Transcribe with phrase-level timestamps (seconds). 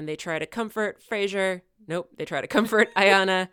[0.00, 1.60] and they try to comfort Fraiser.
[1.86, 3.48] Nope, they try to comfort Ayana.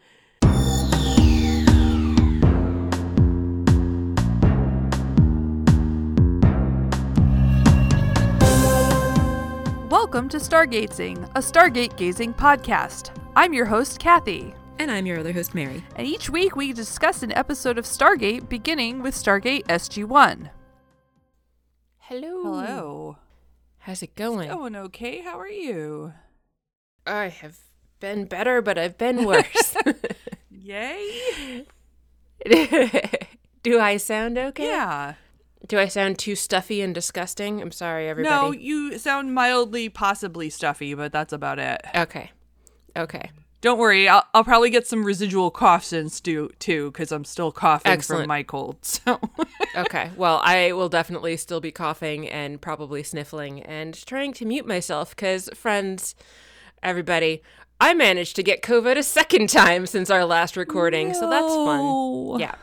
[9.89, 13.11] Welcome to Stargazing, a Stargate gazing podcast.
[13.35, 15.83] I'm your host, Kathy, And I'm your other host, Mary.
[15.95, 20.49] and each week we discuss an episode of Stargate beginning with Stargate SG 1.
[21.99, 22.43] Hello.
[22.43, 23.17] Hello.
[23.79, 24.49] How's it going?
[24.49, 25.21] Going okay?
[25.21, 26.13] How are you?
[27.07, 27.57] I have
[27.99, 29.75] been better, but I've been worse.
[30.51, 31.65] Yay?
[33.63, 34.65] Do I sound okay?
[34.67, 35.13] Yeah.
[35.67, 37.61] Do I sound too stuffy and disgusting?
[37.61, 38.33] I'm sorry, everybody.
[38.33, 41.81] No, you sound mildly, possibly stuffy, but that's about it.
[41.95, 42.31] Okay.
[42.95, 43.31] Okay.
[43.59, 47.51] Don't worry, I'll, I'll probably get some residual coughs in stew too, because I'm still
[47.51, 48.21] coughing Excellent.
[48.23, 48.77] from my cold.
[48.85, 49.19] So
[49.75, 50.11] Okay.
[50.15, 55.09] Well, I will definitely still be coughing and probably sniffling and trying to mute myself
[55.09, 56.13] because, friends,
[56.83, 57.41] everybody,
[57.79, 62.39] I managed to get COVID a second time since our last recording, so that's fun.
[62.39, 62.55] Yeah.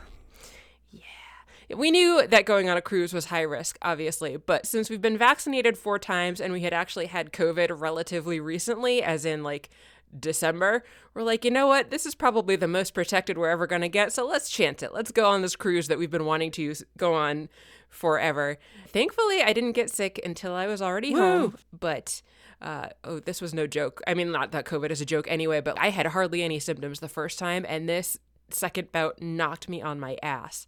[0.91, 1.75] Yeah.
[1.75, 5.17] We knew that going on a cruise was high risk, obviously, but since we've been
[5.17, 9.69] vaccinated four times and we had actually had COVID relatively recently, as in like
[10.17, 11.89] December, we're like, you know what?
[11.91, 14.93] This is probably the most protected we're ever going to get, so let's chance it.
[14.93, 17.49] Let's go on this cruise that we've been wanting to use, go on
[17.89, 18.57] forever.
[18.89, 22.21] Thankfully, I didn't get sick until I was already home, but.
[22.61, 24.01] Uh, oh, this was no joke.
[24.07, 26.99] I mean, not that COVID is a joke anyway, but I had hardly any symptoms
[26.99, 28.17] the first time, and this
[28.49, 30.67] second bout knocked me on my ass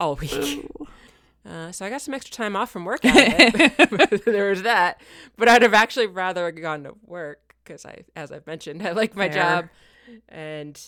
[0.00, 0.68] all week.
[1.46, 3.04] Uh, so I got some extra time off from work.
[3.04, 4.24] Out of it.
[4.24, 5.00] there was that,
[5.36, 9.14] but I'd have actually rather gone to work because I, as I've mentioned, I like
[9.14, 9.42] my Fair.
[9.42, 9.68] job,
[10.28, 10.80] and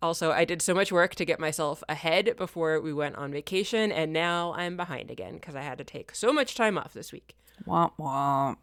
[0.00, 3.92] also I did so much work to get myself ahead before we went on vacation,
[3.92, 7.12] and now I'm behind again because I had to take so much time off this
[7.12, 7.36] week.
[7.66, 8.56] womp womp.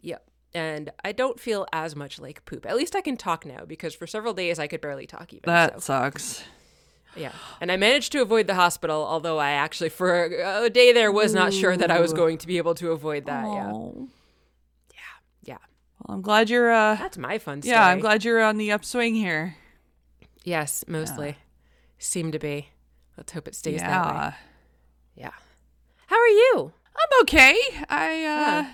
[0.00, 0.26] Yep.
[0.54, 2.66] And I don't feel as much like poop.
[2.66, 5.44] At least I can talk now because for several days I could barely talk even.
[5.46, 5.80] That so.
[5.80, 6.44] sucks.
[7.16, 7.32] Yeah.
[7.60, 11.34] And I managed to avoid the hospital, although I actually, for a, day there, was
[11.34, 13.44] not sure that I was going to be able to avoid that.
[13.44, 13.72] Yeah.
[14.94, 14.98] Yeah.
[15.44, 15.58] Yeah.
[16.00, 17.74] Well, I'm glad you're uh That's my fun story.
[17.74, 19.56] yeah, I'm glad you're on the upswing here.
[20.44, 21.36] Yes, mostly.
[21.98, 22.68] Seem to be.
[23.16, 24.12] Let's hope it stays that way.
[24.12, 24.32] yeah.
[25.14, 25.30] Yeah.
[26.06, 26.72] How are you?
[26.96, 27.56] I'm okay.
[27.88, 28.72] I uh Yeah.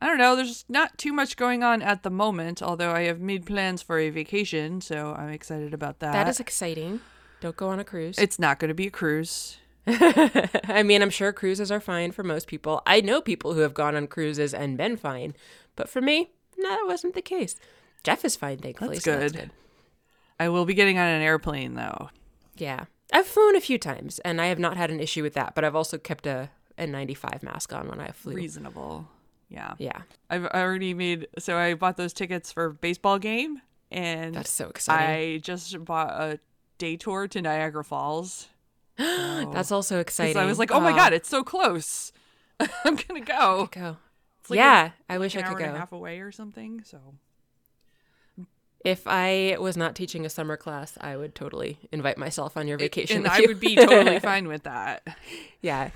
[0.00, 3.20] I don't know, there's not too much going on at the moment, although I have
[3.20, 6.12] made plans for a vacation, so I'm excited about that.
[6.12, 7.00] that is exciting.
[7.40, 8.18] Don't go on a cruise.
[8.18, 9.58] it's not going to be a cruise.
[9.86, 12.82] I mean, I'm sure cruises are fine for most people.
[12.86, 15.34] I know people who have gone on cruises and been fine,
[15.76, 17.54] but for me, no, that wasn't the case.
[18.02, 18.96] Jeff is fine, thankfully.
[18.96, 19.50] That's so good.
[20.38, 22.10] I will be getting on an airplane though.
[22.56, 22.84] Yeah.
[23.12, 25.64] I've flown a few times and I have not had an issue with that, but
[25.64, 28.34] I've also kept a, a 95 mask on when I flew.
[28.34, 29.08] Reasonable.
[29.48, 29.74] Yeah.
[29.78, 30.02] Yeah.
[30.28, 35.08] I've already made so I bought those tickets for baseball game and That's so exciting.
[35.08, 36.40] I just bought a
[36.78, 38.48] day tour to Niagara Falls.
[38.98, 40.36] So- That's also exciting.
[40.36, 42.12] I was like, oh my god, it's so close.
[42.84, 43.68] I'm gonna go.
[43.70, 43.96] Go.
[44.48, 45.78] Like yeah, an- I wish I an hour could and a go.
[45.78, 46.82] half away or something.
[46.84, 46.98] So
[48.84, 52.78] If I was not teaching a summer class, I would totally invite myself on your
[52.78, 53.16] vacation.
[53.16, 55.06] and with I would be totally fine with that.
[55.60, 55.90] Yeah.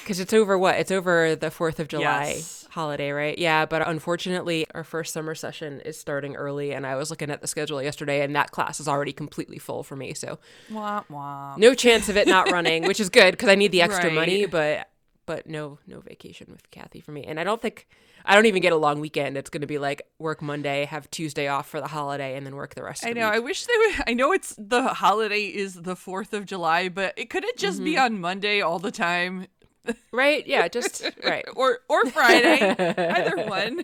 [0.00, 0.76] Because it's over what?
[0.76, 2.66] It's over the 4th of July Yes.
[2.70, 3.38] holiday, right?
[3.38, 7.40] Yeah, but unfortunately, our first summer session is starting early, and I was looking at
[7.40, 10.12] the schedule yesterday, and that class is already completely full for me.
[10.14, 10.38] So,
[10.68, 11.54] Wah, wah.
[11.56, 14.14] no chance of it not running, which is good because I need the extra Right.
[14.14, 14.88] money, but
[15.24, 17.24] but no no vacation with Kathy for me.
[17.24, 17.86] And I don't think
[18.24, 19.36] I don't even get a long weekend.
[19.36, 22.56] It's going to be like work Monday, have Tuesday off for the holiday, and then
[22.56, 23.26] work the rest of I the know.
[23.26, 23.34] week.
[23.34, 23.94] I wish they would.
[24.08, 27.84] I know it's the holiday is the Fourth of July, but it could it just
[27.84, 28.04] be Mm-hmm.
[28.04, 29.46] on Monday all the time,
[30.12, 30.46] right?
[30.46, 31.44] Yeah, just right.
[31.56, 33.82] or or Friday, either one.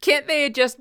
[0.00, 0.78] Can't they just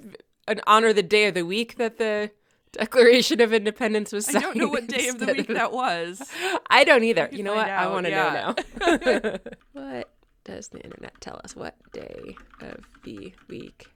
[0.68, 2.32] honor the day of the week that the
[2.74, 4.38] Declaration of Independence was signed?
[4.38, 6.22] I don't know what day of the week that was.
[6.70, 7.30] I don't either.
[7.32, 7.70] You know what?
[7.70, 8.54] I want to yeah.
[8.80, 9.40] know now.
[9.74, 10.10] what
[10.44, 11.56] does the internet tell us?
[11.56, 13.88] What day of the week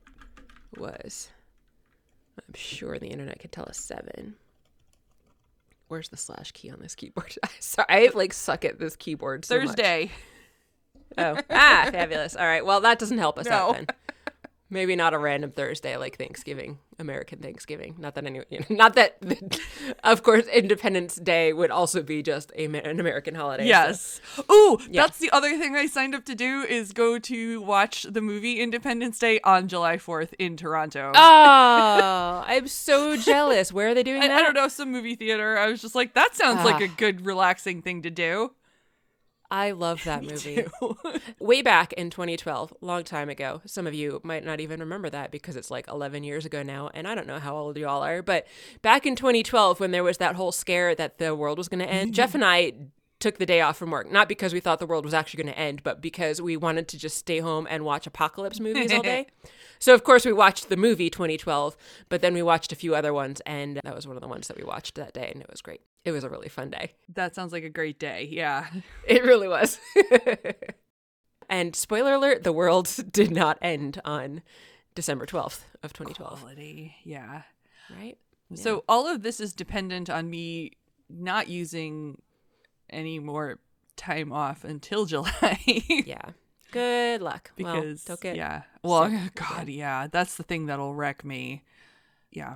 [0.77, 1.29] was?
[2.37, 4.35] I'm sure the internet could tell us seven.
[5.87, 7.35] Where's the slash key on this keyboard?
[7.59, 9.45] Sorry, I like suck at this keyboard.
[9.45, 9.67] So much.
[9.67, 10.11] Thursday.
[11.17, 12.35] Oh, ah, fabulous.
[12.35, 12.65] All right.
[12.65, 13.51] Well, that doesn't help us No.
[13.55, 13.87] out then.
[14.69, 17.95] Maybe not a random Thursday like Thanksgiving, American Thanksgiving.
[17.97, 19.17] Not that any, you know, not that,
[20.03, 23.63] of course, Independence Day would also be just a, an American holiday.
[23.63, 24.21] so- Yes.
[24.51, 25.03] Ooh, Yeah.
[25.03, 28.59] that's the other thing I signed up to do is go to watch the movie
[28.59, 31.13] Independence Day on July 4th in Toronto.
[31.15, 33.71] Oh, I'm so jealous.
[33.71, 34.37] Where are they doing I, that?
[34.37, 35.57] I don't know, some movie theater.
[35.57, 36.85] I was just like, that sounds like Ah.
[36.85, 38.51] a good, relaxing thing to do.
[39.49, 40.65] I love that movie.
[41.39, 43.61] Way back in 2012, long time ago.
[43.65, 46.89] Some of you might not even remember that because it's like 11 years ago now,
[46.93, 48.21] and I don't know how old y'all are.
[48.21, 48.47] But
[48.81, 51.89] back in 2012, when there was that whole scare that the world was going to
[51.89, 52.73] end, Jeff and I
[53.19, 55.53] took the day off from work, not because we thought the world was actually going
[55.53, 59.01] to end, but because we wanted to just stay home and watch apocalypse movies all
[59.01, 59.27] day.
[59.79, 61.77] So of course we watched the movie 2012,
[62.09, 64.47] but then we watched a few other ones, and that was one of the ones
[64.47, 65.81] that we watched that day, and it was great.
[66.03, 66.93] It was a really fun day.
[67.13, 68.27] That sounds like a great day.
[68.31, 68.65] Yeah.
[69.07, 69.77] It really was.
[71.49, 74.41] and spoiler alert: the world did not end on
[74.95, 76.39] December 12th of 2012.
[76.39, 76.95] Quality.
[77.03, 77.43] Yeah.
[77.95, 78.17] Right.
[78.55, 80.71] So all of this is dependent on me
[81.09, 82.19] not using
[82.89, 83.59] any more
[83.95, 85.59] time off until July.
[86.05, 86.31] Yeah.
[86.71, 87.51] Good luck.
[87.55, 88.63] because well, get yeah.
[88.83, 89.35] Well, sick.
[89.35, 90.07] God, yeah.
[90.07, 91.63] That's the thing that'll wreck me.
[92.31, 92.55] Yeah.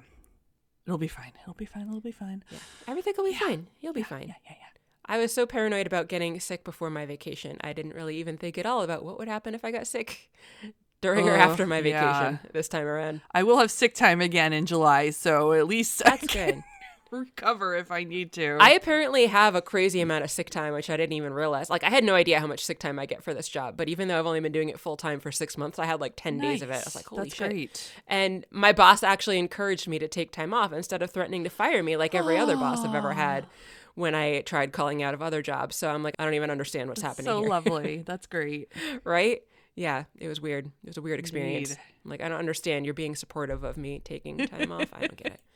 [0.85, 1.31] It'll be fine.
[1.41, 1.87] It'll be fine.
[1.87, 2.43] It'll be fine.
[2.51, 2.57] Yeah.
[2.87, 3.67] Everything will be fine.
[3.79, 4.27] You'll be fine.
[4.27, 4.67] Yeah, yeah, yeah.
[5.05, 7.57] I was so paranoid about getting sick before my vacation.
[7.61, 10.29] I didn't really even think at all about what would happen if I got sick
[11.01, 12.51] during or after my vacation yeah.
[12.53, 13.21] this time around.
[13.31, 16.63] I will have sick time again in July, so at least I That's can good.
[17.19, 18.57] recover if I need to.
[18.59, 21.69] I apparently have a crazy amount of sick time, which I didn't even realize.
[21.69, 23.89] Like, I had no idea how much sick time I get for this job, but
[23.89, 26.13] even though I've only been doing it full time for six months, I had like
[26.15, 26.75] 10 days of it.
[26.75, 27.49] I was like, holy That's shit.
[27.49, 27.93] great.
[28.07, 31.83] And my boss actually encouraged me to take time off instead of threatening to fire
[31.83, 33.53] me like every other boss I've ever had ah.
[33.95, 35.75] when I tried calling out of other jobs.
[35.75, 37.49] So I'm like, I don't even understand what's happening so here.
[37.49, 38.03] lovely.
[38.05, 38.71] That's great.
[39.03, 39.41] right?
[39.75, 40.65] Yeah, it was weird.
[40.65, 41.71] It was a weird experience.
[41.71, 41.83] Indeed.
[42.03, 42.85] Like, I don't understand.
[42.85, 44.89] You're being supportive of me taking time off.
[44.93, 45.41] I don't get it.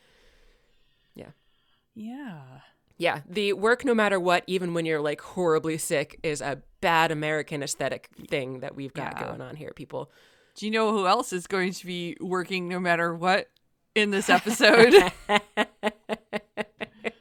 [1.18, 1.30] Yeah.
[1.96, 2.42] Yeah.
[2.98, 3.22] Yeah.
[3.28, 7.64] The work no matter what, even when you're like horribly sick, is a bad American
[7.64, 9.28] aesthetic thing that we've got Yeah.
[9.28, 10.12] going on here, people.
[10.56, 13.50] Do you know who else is going to be working no matter what
[13.96, 14.94] in this episode?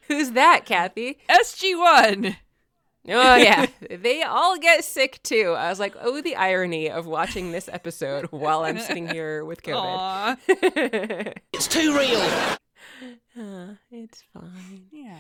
[0.09, 1.19] Who's that, Kathy?
[1.29, 2.37] SG1.
[3.07, 5.55] Oh yeah, they all get sick too.
[5.59, 9.63] I was like, oh, the irony of watching this episode while I'm sitting here with
[9.63, 11.37] COVID.
[11.53, 12.57] It's too real.
[13.39, 14.87] Uh, it's fine.
[14.93, 15.17] Yeah.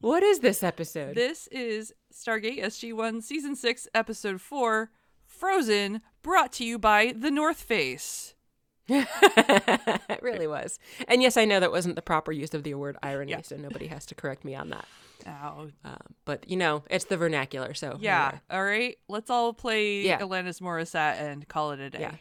[0.00, 1.14] What is this episode?
[1.14, 4.90] This is Stargate SG1 Season 6, Episode 4
[5.26, 8.34] Frozen, brought to you by The North Face.
[8.88, 10.78] it really was.
[11.06, 13.42] And yes, I know that wasn't the proper use of the word irony, Yeah.
[13.42, 14.86] so nobody has to correct me on that.
[15.26, 15.68] Ow.
[15.84, 18.38] Uh, but you know, it's the vernacular, so Yeah.
[18.50, 18.56] are.
[18.58, 18.96] All right.
[19.08, 20.20] Let's all play Yeah.
[20.20, 22.00] Alanis Morissette and call it a day.
[22.00, 22.14] Yeah.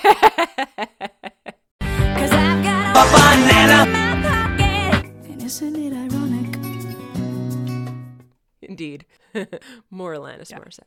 [1.80, 2.94] Cause I've got
[3.88, 4.16] a Banana.
[4.16, 5.30] in my pocket.
[5.30, 6.56] And isn't it ironic?
[8.62, 9.06] Indeed,
[9.90, 10.80] more Alanis Morissette.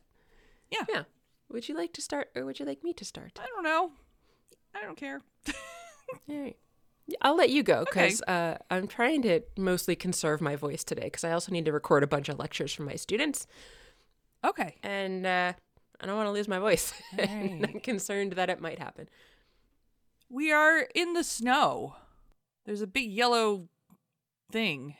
[0.70, 0.84] Yeah.
[0.88, 1.02] Yeah.
[1.50, 3.38] Would you like to start, or would you like me to start?
[3.42, 3.92] I don't know.
[4.74, 5.20] I don't care.
[5.48, 6.56] All right.
[7.20, 8.04] I'll let you go Okay.
[8.06, 11.72] because uh, I'm trying to mostly conserve my voice today because I also need to
[11.72, 13.46] record a bunch of lectures for my students,
[14.44, 14.76] Okay.
[14.82, 15.52] and uh,
[16.00, 16.94] I don't want to lose my voice.
[17.18, 17.70] and right.
[17.74, 19.08] I'm concerned that it might happen.
[20.30, 21.96] We are in the snow.
[22.64, 23.68] There's a big yellow
[24.50, 24.94] thing,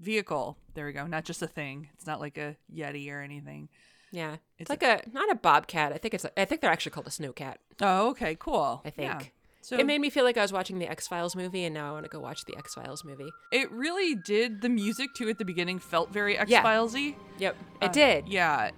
[0.00, 0.58] vehicle.
[0.74, 1.06] There we go.
[1.06, 1.88] Not just a thing.
[1.94, 3.68] It's not like a Yeti or anything.
[4.10, 5.92] Yeah, it's, It's like a, not a bobcat.
[5.92, 7.56] I think it's a, I think they're actually called a snowcat.
[7.80, 8.36] Oh, okay.
[8.38, 8.80] Cool.
[8.84, 9.10] I think.
[9.12, 9.20] Yeah.
[9.60, 11.88] So it made me feel like I was watching the X Files movie, and now
[11.88, 13.30] I want to go watch the X Files movie.
[13.50, 14.60] it really did.
[14.60, 16.62] The music too at the beginning felt very X Yeah.
[16.62, 17.14] Filesy.
[17.38, 18.28] Yep, it Uh, did.
[18.28, 18.70] Yeah,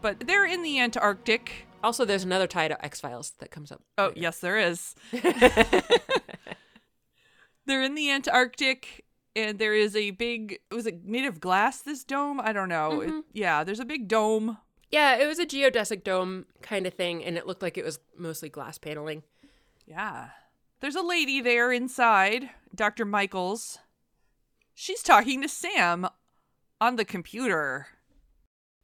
[0.00, 1.66] but they're in the Antarctic.
[1.84, 3.82] Also, there's another tie to X Files that comes up.
[3.98, 4.20] Oh, later.
[4.20, 4.94] yes, there is.
[7.70, 9.04] they're in the Antarctic,
[9.36, 10.58] and there is a big.
[10.70, 11.80] It was it made of glass?
[11.80, 12.40] This dome?
[12.40, 13.00] I don't know.
[13.00, 13.20] It- mm-hmm.
[13.32, 14.58] yeah, there's a big dome.
[14.90, 18.00] Yeah, it was a geodesic dome kind of thing, and it looked like it was
[18.18, 19.22] mostly glass paneling.
[19.86, 20.30] Yeah,
[20.80, 23.04] there's a lady there inside, Dr.
[23.04, 23.78] Michaels.
[24.74, 26.08] She's talking to Sam
[26.80, 27.86] on the computer.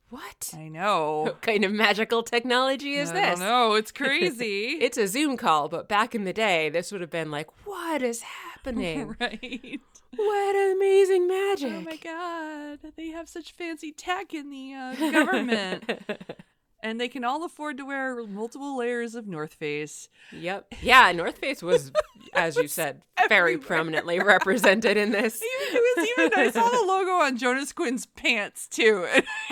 [0.08, 0.52] What?
[0.56, 1.22] I know.
[1.24, 3.38] What kind of magical technology is I this?
[3.40, 3.74] don't know.
[3.74, 4.78] It's crazy.
[4.80, 8.02] It's a Zoom call, but back in the day, this would have been like, what
[8.02, 8.45] is happening?
[9.20, 9.80] right.
[10.14, 11.72] what amazing magic.
[11.72, 15.84] Oh my god, they have such fancy tech in the uh, government.
[16.82, 20.08] and they can all afford to wear multiple layers of North Face.
[20.32, 20.74] Yep.
[20.82, 21.90] Yeah, North Face was,
[22.34, 23.66] as you said, very everywhere.
[23.66, 25.42] prominently represented in this.
[25.42, 29.06] Even, it was even I saw the logo on Jonas Quinn's pants too.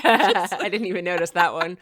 [0.04, 1.78] I didn't even notice that one.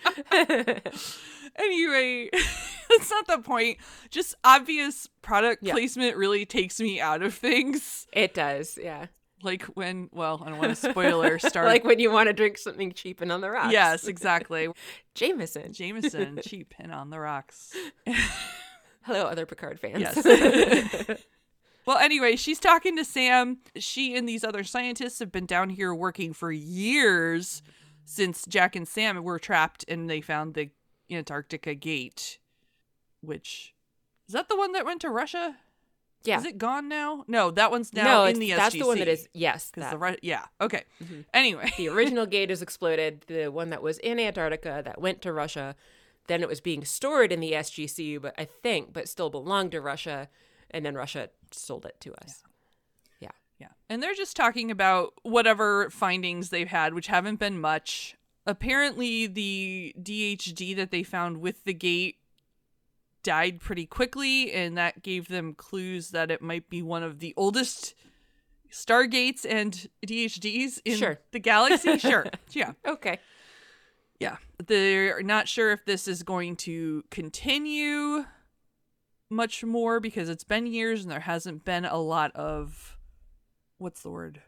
[1.57, 2.29] Anyway,
[2.91, 3.79] that's not the point.
[4.11, 8.07] Just obvious product placement really takes me out of things.
[8.13, 9.07] it does, yeah.
[9.43, 11.67] Like when, well, I don't want to spoiler start.
[11.67, 13.73] Like when you want to drink something cheap and on the rocks.
[13.73, 14.69] yes, exactly.
[15.15, 15.73] Jameson.
[15.73, 17.75] Jameson, cheap and on the rocks.
[19.03, 19.99] Hello, other Picard fans.
[20.01, 21.19] Yes.
[21.87, 23.59] well, anyway, she's talking to Sam.
[23.77, 27.63] She and these other scientists have been down here working for years
[28.05, 30.71] since Jack and Sam were trapped and they found the
[31.11, 32.39] Antarctica gate,
[33.21, 33.75] which
[34.29, 35.57] is that the one that went to Russia?
[36.25, 36.39] Yeah.
[36.39, 37.25] Is it gone now?
[37.27, 39.71] No, that one's now no, in the that's the one that is yes.
[39.75, 39.91] That.
[39.91, 40.85] the Ru- yeah, okay.
[41.03, 41.25] Mhm.
[41.35, 43.25] Anyway, the original gate is exploded.
[43.27, 45.75] The one that was in Antarctica that went to Russia,
[46.29, 49.81] then it was being stored in the SGC, but I think, but still belonged to
[49.81, 50.29] Russia,
[50.71, 52.45] and then Russia sold it to us.
[53.21, 53.31] Yeah.
[53.59, 53.69] Yeah.
[53.89, 58.17] And they're just talking about whatever findings they've had, which haven't been much.
[58.47, 62.17] Apparently, the DHD that they found with the gate
[63.23, 67.33] died pretty quickly, and that gave them clues that it might be one of the
[67.37, 67.95] oldest
[68.71, 71.19] stargates and DHDs in Sure.
[71.31, 71.99] the galaxy.
[71.99, 72.27] Sure.
[72.51, 72.73] Yeah.
[72.87, 73.19] Okay.
[74.19, 74.39] Yeah.
[74.67, 78.25] They're not sure if this is going to continue
[79.31, 82.97] much more because it's been years and there hasn't been a lot of
[83.79, 84.43] what's the word?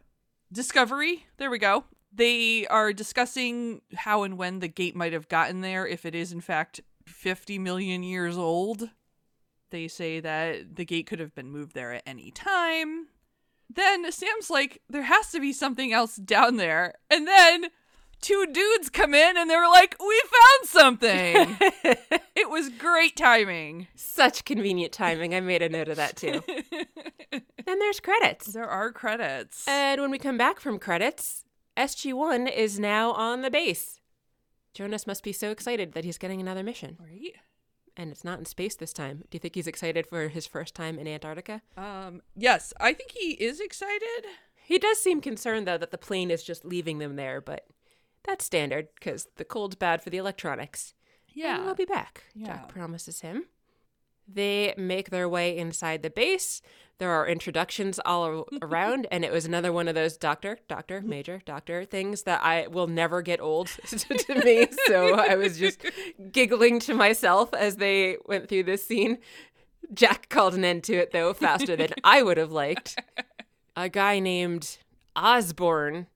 [0.52, 1.26] Discovery.
[1.38, 1.84] There we go.
[2.14, 6.32] They are discussing how and when the gate might have gotten there if it is
[6.32, 8.90] in fact 50 million years old.
[9.70, 13.08] They say that the gate could have been moved there at any time.
[13.68, 16.94] Then Sam's like, there has to be something else down there.
[17.10, 17.66] And then
[18.20, 21.56] two dudes come in and they were like, we found something.
[22.36, 23.88] it was great timing.
[23.96, 25.34] Such convenient timing.
[25.34, 26.42] I made a note of that too.
[27.30, 28.52] then there's credits.
[28.52, 29.66] There are credits.
[29.66, 31.43] And when we come back from credits,
[31.76, 34.00] SG1 is now on the base.
[34.72, 36.96] Jonas must be so excited that he's getting another mission.
[37.00, 37.34] right?
[37.96, 39.18] And it's not in space this time.
[39.30, 41.62] Do you think he's excited for his first time in Antarctica?
[41.76, 44.24] Um, yes, I think he is excited.
[44.64, 47.66] He does seem concerned, though, that the plane is just leaving them there, but
[48.24, 50.94] that's standard because the cold's bad for the electronics.
[51.56, 52.46] And we'll be back, Yeah.
[52.46, 53.44] Jack promises him.
[54.26, 56.62] They make their way inside the base.
[56.98, 61.42] There are introductions all around, and it was another one of those doctor, doctor, major,
[61.44, 64.68] doctor things that I will never get old to me.
[64.86, 65.84] So I was just
[66.32, 69.18] giggling to myself as they went through this scene.
[69.92, 72.98] Jack called an end to it, though, faster than I would have liked.
[73.76, 74.78] A guy named
[75.16, 76.06] Osborne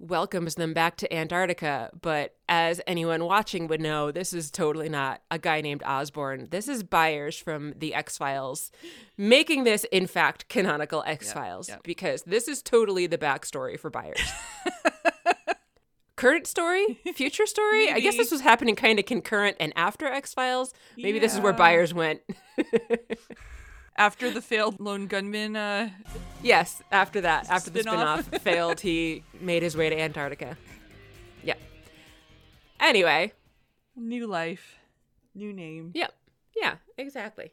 [0.00, 5.20] welcomes them back to Antarctica, but as anyone watching would know, this is totally not
[5.30, 6.48] a guy named Osborne.
[6.50, 8.72] This is Byers from the X Files,
[9.18, 11.82] making this, in fact, canonical X Files, yep.
[11.82, 14.20] because this is totally the backstory for Byers.
[16.16, 17.90] Current story, future story.
[17.90, 20.74] I guess this was happening kind of concurrent and after X Files.
[20.96, 21.58] Maybe this is where Yeah.
[21.58, 22.20] Byers went.
[23.96, 25.90] After the failed lone gunman, uh,
[26.42, 28.24] Yes, after that, after the Spin-off.
[28.24, 30.56] spin-off failed, he made his way to Antarctica.
[31.44, 31.54] Yeah.
[32.78, 33.32] Anyway,
[33.96, 34.76] new life,
[35.34, 35.92] new name.
[35.94, 36.14] yep.
[36.56, 37.52] Yeah, exactly.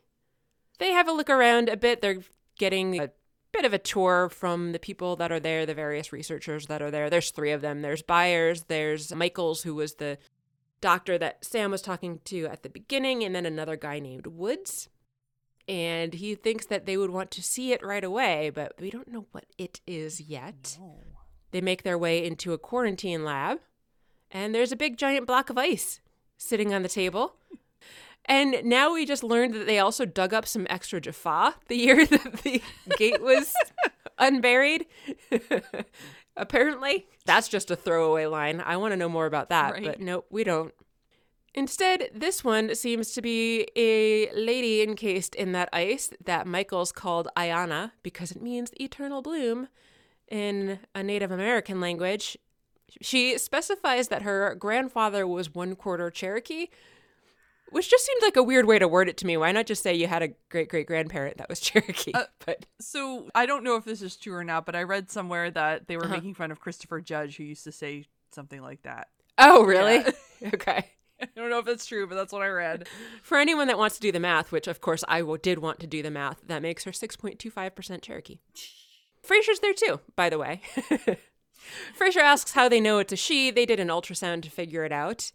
[0.79, 2.01] They have a look around a bit.
[2.01, 2.19] They're
[2.57, 3.09] getting a
[3.53, 6.91] bit of a tour from the people that are there, the various researchers that are
[6.91, 7.09] there.
[7.09, 7.81] There's three of them.
[7.81, 10.17] There's Byers, there's Michaels, who was the
[10.81, 14.89] doctor that Sam was talking to at the beginning, and then another guy named Woods.
[15.67, 19.09] And he thinks that they would want to see it right away, but we don't
[19.11, 20.77] know what it is yet.
[21.51, 23.59] They make their way into a quarantine lab,
[24.31, 25.99] and there's a big giant block of ice
[26.37, 27.35] sitting on the table.
[28.29, 32.05] And now we just learned that they also dug up some extra Jaffa the year
[32.05, 32.61] that the
[32.97, 33.53] gate was
[34.17, 34.85] unburied.
[36.35, 38.59] Apparently, that's just a throwaway line.
[38.59, 39.85] I want to know more about that, Right.
[39.85, 40.73] but nope, we don't.
[41.53, 47.27] Instead, this one seems to be a lady encased in that ice that Michaels called
[47.35, 49.67] Ayana because it means eternal bloom
[50.27, 52.37] in a Native American language.
[53.01, 56.67] She specifies that her grandfather was one quarter Cherokee,
[57.69, 59.35] which just seemed like a weird way to word it to me.
[59.35, 62.13] Why not just say you had a great great grandparent that was Cherokee?
[62.13, 65.09] Uh, but So I don't know if this is true or not, but I read
[65.09, 66.13] somewhere that they were Uh-huh.
[66.15, 69.07] making fun of Christopher Judge, who used to say something like that.
[69.39, 70.03] oh, really?
[70.39, 70.49] Yeah.
[70.53, 70.91] okay.
[71.57, 72.87] Know if that's true, but that's what I read.
[73.23, 75.87] For anyone that wants to do the math, which of course I did want to
[75.87, 78.37] do the math, that makes her 6.25% Cherokee.
[79.23, 80.61] Fraiser's there too, by the way.
[81.95, 83.49] Fraiser asks how they know it's a she.
[83.49, 85.31] They did an ultrasound to figure it out.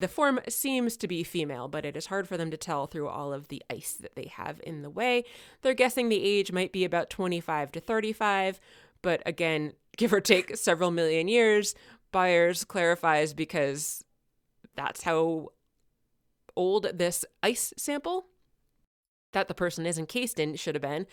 [0.00, 3.08] The form seems to be female, but it is hard for them to tell through
[3.08, 5.24] all of the ice that they have in the way.
[5.60, 8.60] They're guessing the age might be about 25 to 35,
[9.02, 11.74] but again, give or take several million years.
[12.12, 14.04] Byers clarifies because
[14.76, 15.48] that's how
[16.56, 18.26] old this ice sample
[19.32, 21.06] that the person is encased in should have been,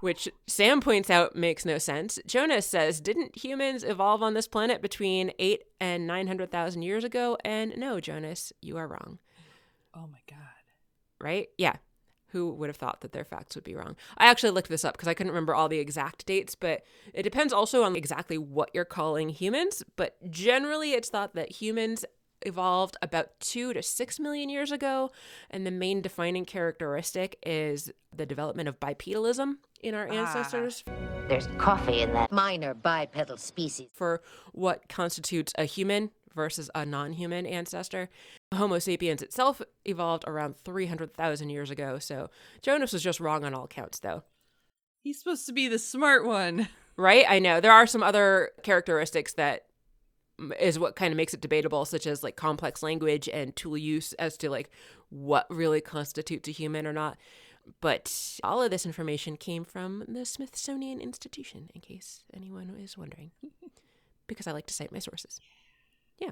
[0.00, 2.18] which Sam points out makes no sense.
[2.26, 7.36] Jonas says, didn't humans evolve on this planet between eight and 900,000 years ago?
[7.44, 9.18] And no, Jonas, you are wrong,
[9.94, 10.38] Oh my god.
[11.20, 11.48] right?
[11.58, 11.76] Yeah.
[12.32, 13.96] Who would have thought that their facts would be wrong?
[14.18, 16.82] I actually looked this up because I couldn't remember all the exact dates, but
[17.14, 19.82] it depends also on exactly what you're calling humans.
[19.96, 22.04] But generally, it's thought that humans
[22.42, 25.10] evolved about two to six million years ago,
[25.50, 30.14] and the main defining characteristic is the development of bipedalism in our ah.
[30.14, 30.84] ancestors
[31.28, 33.88] There's coffee in that minor bipedal species.
[33.92, 38.08] for what constitutes a human versus a non human ancestor.
[38.54, 42.30] Homo sapiens itself evolved around 300,000 years ago, so
[42.62, 44.22] Jonas was just wrong on all counts, though.
[45.02, 46.68] He's supposed to be the smart one.
[47.00, 47.24] Right?
[47.28, 47.60] I know.
[47.60, 49.66] There are some other characteristics that
[50.58, 54.12] is what kind of makes it debatable, such as like complex language and tool use
[54.14, 54.70] as to like
[55.10, 57.16] what really constitutes a human or not.
[57.80, 63.30] But all of this information came from the Smithsonian Institution, in case anyone is wondering,
[64.26, 65.40] because I like to cite my sources.
[66.18, 66.30] Yeah.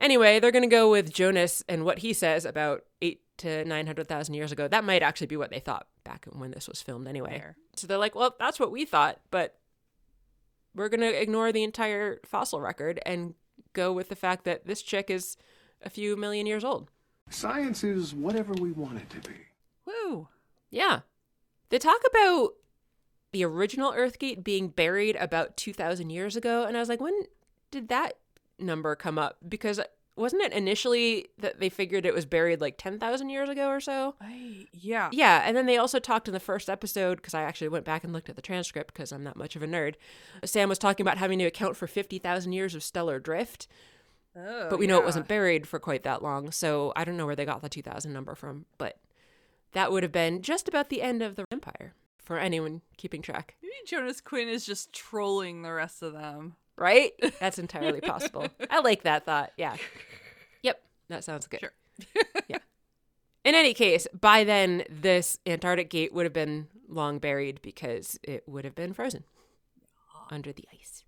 [0.00, 4.34] Anyway, they're going to go with Jonas and what he says about eight to 900,000
[4.34, 4.68] years ago.
[4.68, 7.42] That might actually be what they thought back when this was filmed, anyway.
[7.76, 9.56] So they're like, well, that's what we thought, but
[10.76, 13.34] we're going to ignore the entire fossil record and
[13.72, 15.36] go with the fact that this chick is
[15.82, 16.90] a few million years old.
[17.30, 19.34] Science is whatever we want it to be.
[19.86, 20.28] Woo.
[20.70, 21.00] Yeah.
[21.70, 22.50] They talk about
[23.32, 26.64] the original Earthgate being buried about 2,000 years ago.
[26.64, 27.22] And I was like, when
[27.70, 28.18] did that
[28.58, 29.38] number come up?
[29.48, 29.80] Because
[30.16, 34.14] wasn't it initially that they figured it was buried like 10,000 years ago or so?
[34.20, 35.10] I yeah.
[35.12, 38.02] Yeah, and then they also talked in the first episode because I actually went back
[38.04, 39.94] and looked at the transcript because I'm not much of a nerd.
[40.44, 43.68] Sam was talking about having to account for 50,000 years of stellar drift,
[44.38, 46.50] Oh, but we know it wasn't buried for quite that long.
[46.50, 48.98] So I don't know where they got the 2000 number from, but
[49.72, 53.54] that would have been just about the end of the empire for anyone keeping track,
[53.62, 56.56] Maybe Jonas Quinn is just trolling the rest of them.
[56.76, 57.12] Right?
[57.40, 58.48] That's entirely possible.
[58.70, 59.52] I like that thought.
[59.56, 59.76] Yeah.
[60.62, 61.60] Yep, that sounds good.
[61.60, 61.72] Sure.
[62.48, 62.58] yeah.
[63.44, 68.42] In any case, by then, this Antarctic gate would have been long buried because it
[68.48, 69.22] would have been frozen
[70.28, 71.04] under the ice.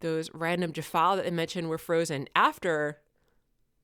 [0.00, 2.98] Those random Jaffa that they mentioned were frozen after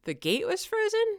[0.02, 1.18] the gate was frozen.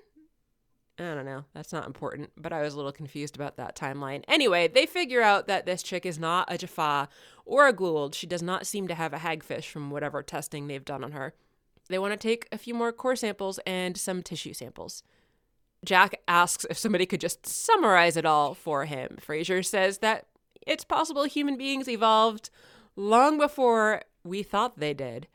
[0.99, 1.45] I don't know.
[1.53, 4.23] That's not important, but I was a little confused about that timeline.
[4.27, 7.07] Anyway, they figure out that this chick is not a Jaffa
[7.45, 8.13] or a Goa'uld.
[8.13, 11.33] She does not seem to have a hagfish from whatever testing they've done on her.
[11.87, 15.03] They want to take a few more core samples and some tissue samples.
[15.85, 19.17] Jack asks if somebody could just summarize it all for him.
[19.21, 20.27] Fraiser says that
[20.67, 22.49] it's possible human beings evolved
[22.97, 25.27] long before we thought they did.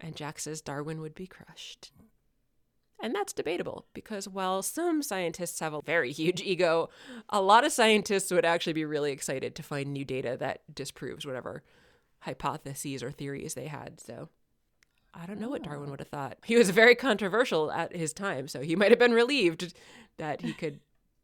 [0.00, 1.90] And Jack says Darwin would be crushed.
[3.00, 6.90] And that's debatable because while some scientists have a very huge ego,
[7.28, 11.24] a lot of scientists would actually be really excited to find new data that disproves
[11.24, 11.62] whatever
[12.20, 14.00] hypotheses or theories they had.
[14.00, 14.28] So
[15.14, 15.70] I don't know what ah.
[15.70, 16.38] Darwin would have thought.
[16.44, 19.72] He was very controversial at his time, so he might have been relieved
[20.16, 20.80] that he could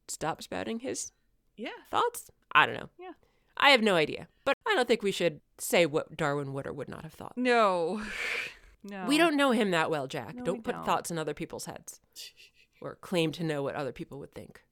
[0.07, 1.11] stop spouting his
[1.57, 1.71] Yeah.
[1.91, 2.31] thoughts.
[2.53, 2.89] I don't know.
[2.99, 3.13] Yeah.
[3.57, 4.29] I have no idea.
[4.45, 7.37] But I don't think we should say what Darwin would or would not have thought.
[7.37, 8.03] No.
[8.85, 9.07] No.
[9.07, 10.35] We don't know him that well, Jack.
[10.35, 10.85] No, don't put don't.
[10.85, 12.01] thoughts in other people's heads
[12.83, 14.63] or claim to know what other people would think.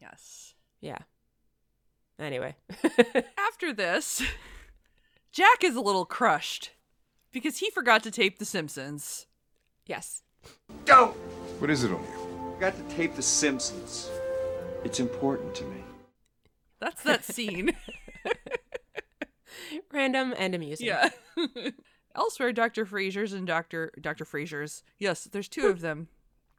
[0.00, 0.54] Yes.
[0.80, 0.98] Yeah.
[2.18, 2.56] Anyway.
[3.38, 4.22] After this,
[5.32, 6.70] Jack is a little crushed
[7.32, 9.26] because he forgot to tape The Simpsons.
[9.86, 10.22] yes.
[10.84, 11.08] Go!
[11.58, 12.54] What is it on you?
[12.56, 14.10] I got to tape The Simpsons.
[14.84, 15.82] It's important to me.
[16.80, 17.72] That's that scene.
[19.92, 20.86] Random and amusing.
[20.86, 21.08] yeah.
[22.16, 22.86] Elsewhere, Dr.
[22.86, 23.92] Fraiser's and Dr.
[24.00, 24.24] Dr.
[24.24, 24.82] Fraiser's.
[24.98, 26.08] Yes, there's two of them.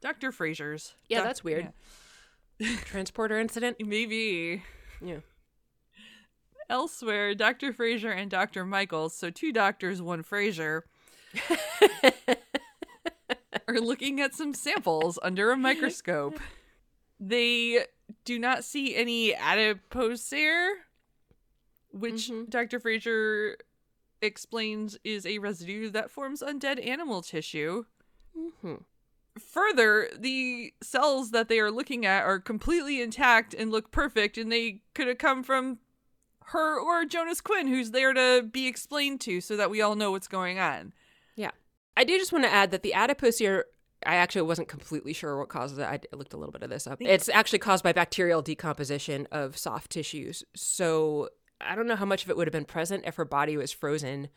[0.00, 0.30] Dr.
[0.30, 0.94] Fraiser's.
[1.08, 1.72] Yeah, Doc- that's weird.
[2.84, 3.78] Transporter incident.
[3.80, 4.62] Maybe.
[5.00, 5.20] Yeah.
[6.68, 7.72] Elsewhere, Dr.
[7.72, 8.64] Fraiser and Dr.
[8.64, 10.82] Michaels, so two doctors, one Fraiser,
[13.68, 16.40] are looking at some samples under a microscope.
[17.20, 17.84] They
[18.24, 20.70] do not see any adipocere,
[21.92, 22.44] which mm-hmm.
[22.50, 22.80] Dr.
[22.80, 23.56] Fraiser
[24.22, 27.84] explains is a residue that forms undead animal tissue.
[28.36, 28.76] Mm-hmm.
[29.38, 34.50] Further, the cells that they are looking at are completely intact and look perfect, and
[34.50, 35.78] they could have come from
[36.46, 40.12] her or Jonas Quinn, who's there to be explained to so that we all know
[40.12, 40.92] what's going on.
[41.34, 41.50] Yeah.
[41.96, 43.64] I do just want to add that the adipocere,
[44.06, 45.82] I actually wasn't completely sure what causes it.
[45.84, 46.98] I looked a little bit of this up.
[47.00, 50.44] It's actually caused by bacterial decomposition of soft tissues.
[50.54, 53.56] So I don't know how much of it would have been present if her body
[53.56, 54.28] was frozen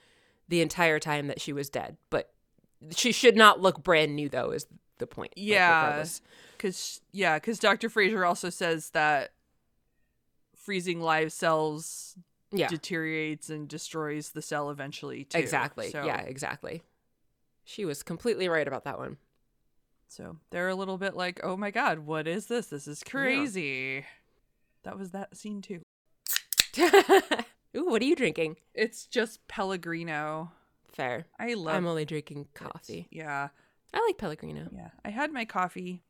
[0.48, 1.98] the entire time that she was dead.
[2.10, 2.32] But
[2.96, 4.68] she should not look brand new, though, is
[5.00, 5.34] the point.
[5.36, 5.82] Yeah.
[5.86, 6.22] regardless.
[6.58, 7.90] Cause yeah, because Dr.
[7.90, 9.32] Fraiser also says that
[10.56, 12.16] freezing live cells
[12.52, 12.68] Yeah.
[12.68, 15.38] deteriorates and destroys the cell eventually too.
[15.38, 15.90] Exactly.
[15.92, 16.84] So- Yeah, exactly.
[17.64, 19.18] She was completely right about that one.
[20.08, 22.68] So they're a little bit like, oh my god, what is this?
[22.68, 24.06] This is crazy.
[24.84, 25.82] That was that scene too.
[27.78, 28.58] Ooh, what are you drinking?
[28.74, 30.52] It's just Pellegrino.
[30.92, 31.26] Fair.
[31.40, 33.08] I love I'm only drinking coffee.
[33.12, 33.50] Yeah.
[33.94, 34.70] I like Pellegrino.
[34.72, 34.90] Yeah.
[35.06, 36.04] I had my coffee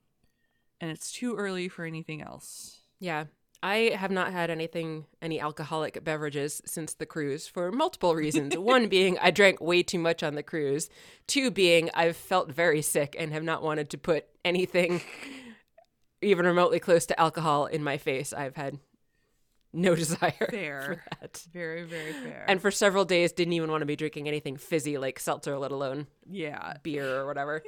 [0.82, 2.79] and it's too early for anything else.
[2.99, 3.25] Yeah.
[3.62, 8.58] I have not had anything, any alcoholic beverages since the cruise for multiple reasons.
[8.58, 10.89] One being I drank way too much on the cruise.
[11.27, 15.01] Two being I've felt very sick and have not wanted to put anything
[16.21, 18.32] even remotely close to alcohol in my face.
[18.32, 18.79] I've had
[19.73, 20.82] no desire Fair.
[20.82, 21.45] for that.
[21.53, 22.45] Very, very fair.
[22.47, 25.71] And for several days, didn't even want to be drinking anything fizzy like seltzer, let
[25.71, 26.73] alone yeah.
[26.84, 27.63] beer or whatever.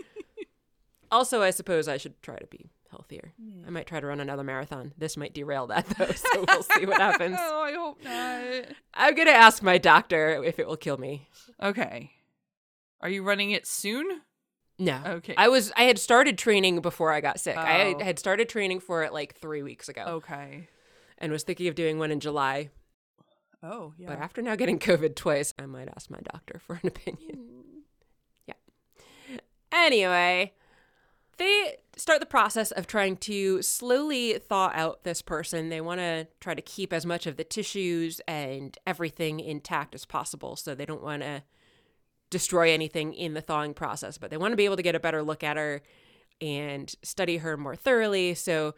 [1.11, 3.33] also, I suppose I should try to be healthier.
[3.65, 4.93] I might try to run another marathon.
[4.97, 7.37] This might derail that though, so we'll see what happens.
[7.39, 8.75] Oh, I hope not.
[8.93, 11.27] I'm gonna ask my doctor if it will kill me.
[11.61, 12.11] Okay.
[12.99, 14.21] Are you running it soon?
[14.77, 14.99] No.
[15.05, 15.35] Okay.
[15.37, 17.55] I was I had started training before I got sick.
[17.55, 18.03] I Oh.
[18.03, 20.67] had started training for it like three weeks ago Okay.
[21.21, 22.69] And was thinking of doing one in July.
[23.63, 24.07] Oh, yeah.
[24.07, 27.47] But after now getting COVID twice, I might ask my doctor for an opinion.
[28.47, 28.55] Yeah.
[29.71, 30.53] Anyway,
[31.37, 35.69] they start the process of trying to slowly thaw out this person.
[35.69, 40.05] They want to try to keep as much of the tissues and everything intact as
[40.05, 40.55] possible.
[40.55, 41.43] So they don't want to
[42.31, 44.99] destroy anything in the thawing process, but they want to be able to get a
[44.99, 45.81] better look at her
[46.41, 48.33] and study her more thoroughly.
[48.33, 48.73] So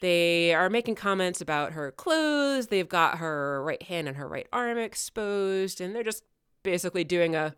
[0.00, 2.68] they are making comments about her clothes.
[2.68, 6.24] They've got her right hand and her right arm exposed, and they're just
[6.62, 7.54] basically doing a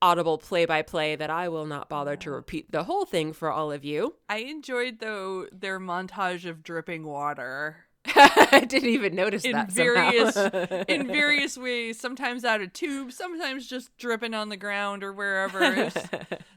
[0.00, 3.50] audible play by play that I will not bother to repeat the whole thing for
[3.50, 4.16] all of you.
[4.28, 10.36] I enjoyed though their montage of dripping water I didn't even notice in that various
[10.88, 12.00] in various ways.
[12.00, 15.90] Sometimes out of tubes, sometimes just dripping on the ground or wherever.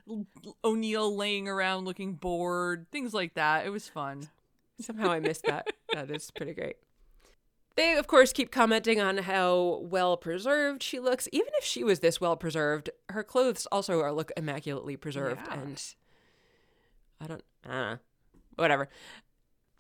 [0.64, 3.66] O'Neill laying around looking bored, things like that.
[3.66, 4.30] It was fun.
[4.80, 5.68] Somehow I missed that.
[5.94, 6.76] That is pretty great.
[7.76, 11.28] They, of course, keep commenting on how well preserved she looks.
[11.32, 15.42] Even if she was this well preserved, her clothes also are look immaculately preserved.
[15.46, 15.60] Yeah.
[15.60, 15.84] And
[17.20, 17.98] I don't, I don't know.
[18.56, 18.90] Whatever.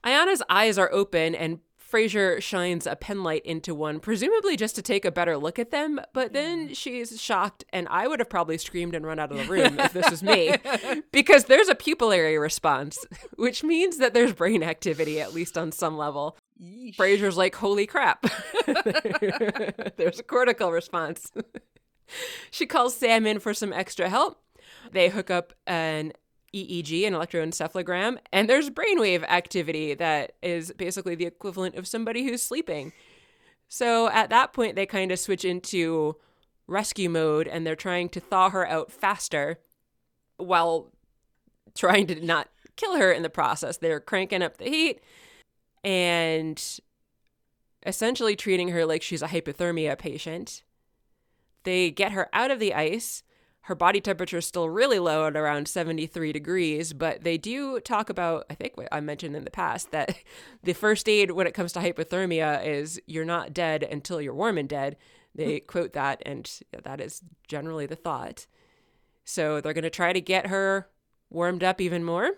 [0.03, 5.05] Ayana's eyes are open, and Fraiser shines a penlight into one, presumably just to take
[5.05, 6.01] a better look at them.
[6.13, 9.43] But then she's shocked, and I would have probably screamed and run out of the
[9.51, 10.55] room if this was me,
[11.11, 15.95] because there's a pupillary response, which means that there's brain activity, at least on some
[15.95, 16.37] level.
[16.97, 18.25] Fraiser's like, holy crap.
[19.97, 21.31] there's a cortical response.
[22.49, 24.41] she calls Sam in for some extra help.
[24.91, 26.13] They hook up an
[26.55, 32.41] EEG, an electroencephalogram, and there's brainwave activity that is basically the equivalent of somebody who's
[32.41, 32.93] sleeping.
[33.67, 36.15] So at that point, they kind of switch into
[36.67, 39.59] rescue mode and they're trying to thaw her out faster
[40.37, 40.91] while
[41.75, 43.77] trying to not kill her in the process.
[43.77, 45.01] They're cranking up the heat
[45.83, 46.79] and
[47.85, 50.63] essentially treating her like she's a hypothermia patient.
[51.63, 53.23] They get her out of the ice.
[53.65, 58.11] Her body temperature is still really low at around 73 degrees, but they do talk
[58.11, 60.15] about, I think what I mentioned in the past, that
[60.63, 64.59] the first aid when it comes to hypothermia is you're not dead until you're warm
[64.59, 64.97] and dead.
[65.33, 65.65] They hmm.
[65.65, 66.47] quote that, and
[66.83, 68.45] that is generally the thought.
[69.23, 70.87] So they're going to try to get her
[71.31, 72.33] warmed up even more.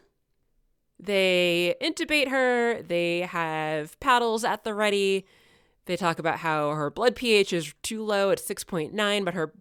[0.98, 5.26] They intubate her, they have paddles at the ready.
[5.88, 9.54] They talk about how her blood pH is too low at 6.9, but her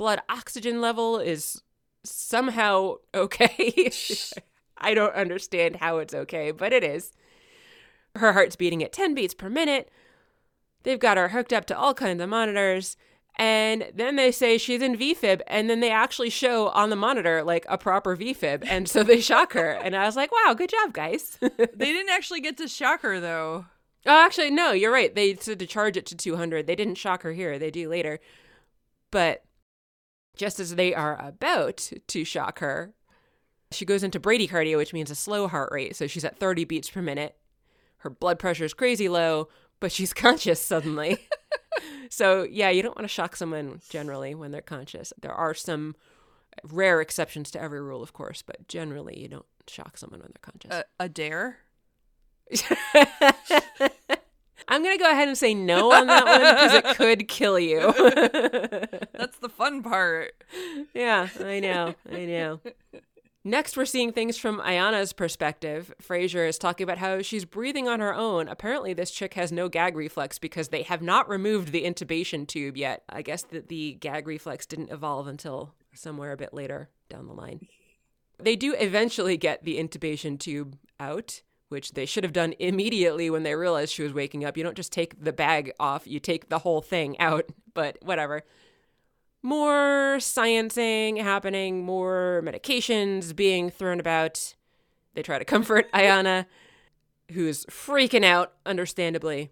[0.00, 1.60] blood oxygen level is
[2.04, 3.92] somehow okay.
[4.78, 7.12] I don't understand how it's okay, but it is.
[8.16, 9.90] Her heart's beating at 10 beats per minute.
[10.84, 12.96] They've got her hooked up to all kinds of monitors.
[13.36, 17.42] And then they say she's in VFib, and then they actually show on the monitor
[17.42, 18.64] like a proper VFib.
[18.66, 19.72] And so they shock her.
[19.72, 21.36] And I was like, wow, good job, guys.
[21.42, 23.66] They didn't actually get to shock her though.
[24.06, 25.14] Oh, actually, no, you're right.
[25.14, 26.66] They said to charge it to 200.
[26.66, 27.58] They didn't shock her here.
[27.58, 28.18] They do later.
[29.10, 29.44] But
[30.40, 32.94] just as they are about to shock her,
[33.72, 35.94] she goes into bradycardia, which means a slow heart rate.
[35.94, 37.36] So she's at 30 beats per minute.
[37.98, 39.48] Her blood pressure is crazy low,
[39.80, 41.28] but she's conscious suddenly.
[42.08, 45.12] so, yeah, you don't want to shock someone generally when they're conscious.
[45.20, 45.94] There are some
[46.64, 50.40] rare exceptions to every rule, of course, but generally you don't shock someone when they're
[50.40, 50.70] conscious.
[50.98, 51.58] A, a dare?
[54.68, 57.58] I'm going to go ahead and say no on that one because it could kill
[57.58, 57.80] you.
[59.12, 60.34] That's the fun part.
[60.94, 61.94] yeah, I know.
[62.10, 62.60] I know.
[63.42, 65.94] Next, we're seeing things from Ayana's perspective.
[65.98, 68.48] Fraiser is talking about how she's breathing on her own.
[68.48, 72.76] Apparently, this chick has no gag reflex because they have not removed the intubation tube
[72.76, 73.02] yet.
[73.08, 77.32] I guess that the gag reflex didn't evolve until somewhere a bit later down the
[77.32, 77.66] line.
[78.38, 83.44] They do eventually get the intubation tube out, which they should have done immediately when
[83.44, 84.56] they realized she was waking up.
[84.56, 88.42] You don't just take the bag off, you take the whole thing out, but whatever.
[89.42, 94.54] More sciencing happening, more medications being thrown about.
[95.14, 96.46] They try to comfort Ayana,
[97.30, 99.50] who's freaking out, understandably.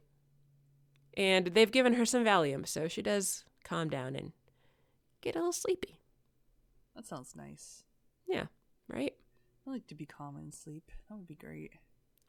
[1.16, 4.32] And they've given her some Valium, so she does calm down and
[5.20, 6.00] get a little sleepy.
[6.96, 7.84] That sounds nice.
[8.26, 8.46] Yeah,
[8.88, 9.14] right?
[9.66, 10.90] I like to be calm and sleep.
[11.08, 11.72] That would be great.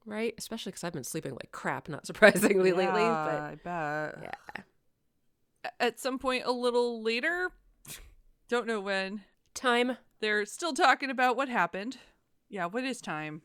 [0.09, 0.33] Right?
[0.37, 3.01] Especially because I've been sleeping like crap, not surprisingly lately.
[3.01, 4.35] Yeah, But I bet.
[4.55, 4.63] yeah.
[5.79, 7.51] At some point a little later,
[8.47, 9.21] don't know when,
[9.53, 9.97] Time.
[10.21, 11.97] they're still talking about what happened.
[12.49, 13.41] Yeah, what is time?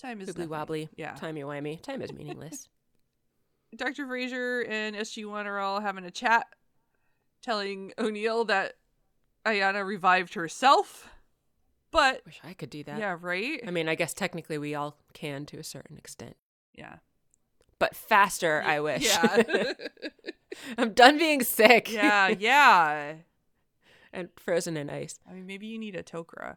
[0.00, 0.88] Time is Wibbly wobbly.
[0.96, 1.12] Yeah.
[1.14, 1.80] Timey wimey.
[1.82, 2.68] Time is meaningless.
[3.76, 4.06] Dr.
[4.06, 6.46] Fraiser and SG1 are all having a chat,
[7.42, 8.74] telling O'Neill that
[9.46, 11.08] Ayana revived herself.
[11.92, 12.98] But Wish I could do that.
[12.98, 13.60] yeah, right?
[13.66, 16.36] I mean, I guess technically we all can to a certain extent.
[16.74, 16.96] Yeah.
[17.78, 19.04] But faster, I wish.
[19.04, 19.42] Yeah.
[20.78, 21.90] I'm done being sick.
[21.92, 23.14] yeah, yeah.
[24.12, 25.18] and frozen in ice.
[25.28, 26.56] I mean, maybe you need a Tok'ra.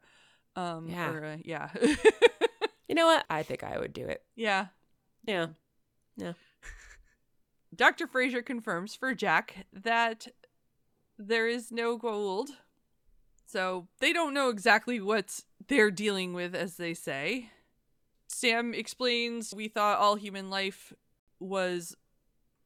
[0.56, 1.12] Um, Yeah.
[1.12, 1.70] Or a, yeah.
[2.88, 3.26] You know what?
[3.30, 4.24] I think I would do it.
[4.36, 4.68] yeah.
[5.26, 5.48] Yeah.
[6.18, 6.34] Yeah.
[7.76, 8.08] Dr.
[8.08, 10.28] Fraiser confirms for Jack that
[11.18, 12.50] there is no Goa'uld.
[13.56, 15.40] So they don't know exactly what
[15.70, 17.52] they're dealing with, as they say.
[18.28, 20.92] Sam explains we thought all human life
[21.40, 21.96] was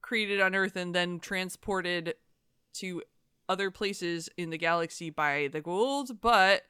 [0.01, 2.15] created on Earth and then transported
[2.77, 3.03] to
[3.47, 6.63] other places in the galaxy by the Goa'uld, but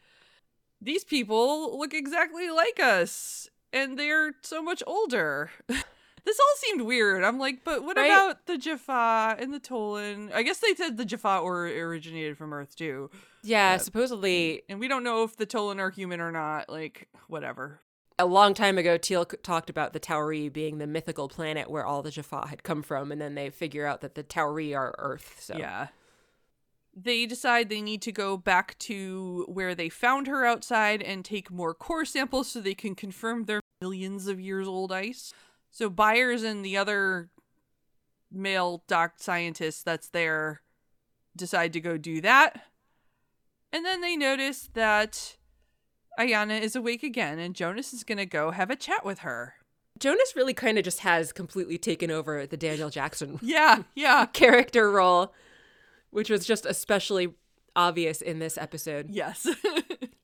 [0.82, 5.50] these people look exactly like us and they're so much older.
[5.68, 7.24] this all seemed weird.
[7.24, 8.08] I'm like, but what Right?
[8.08, 10.34] about the Jaffa and the Tollan?
[10.34, 13.10] I guess they said the Jaffa or originated from Earth too.
[13.44, 13.82] Yeah, mm.
[13.82, 16.70] supposedly And we don't know if the Tollan are human or not.
[16.70, 17.82] Like, whatever.
[18.18, 22.02] a long time ago, Teal'c talked about the Tauri being the mythical planet where all
[22.02, 25.38] the Jaffa had come from, and then they figure out that the Tauri are Earth.
[25.40, 25.88] So Yeah.
[26.94, 31.50] They decide they need to go back to where they found her outside and take
[31.50, 35.34] more core samples so they can confirm their millions of years old ice.
[35.72, 37.30] So Byers and the other
[38.32, 40.62] male doc scientists that's there
[41.38, 42.64] decide to go do that.
[43.72, 45.38] And then they notice that
[46.20, 49.56] Ayana is awake again and Jonas is going to go have a chat with her.
[50.00, 54.26] Jonas really kind of just has completely taken over the Daniel Jackson Yeah, yeah.
[54.34, 55.34] character role,
[56.10, 57.34] which was just especially
[57.76, 59.08] obvious in this episode.
[59.10, 59.48] Yes.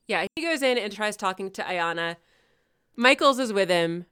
[0.08, 2.18] Yeah, he goes in and tries talking to Ayana.
[2.96, 4.06] Michaels is with him.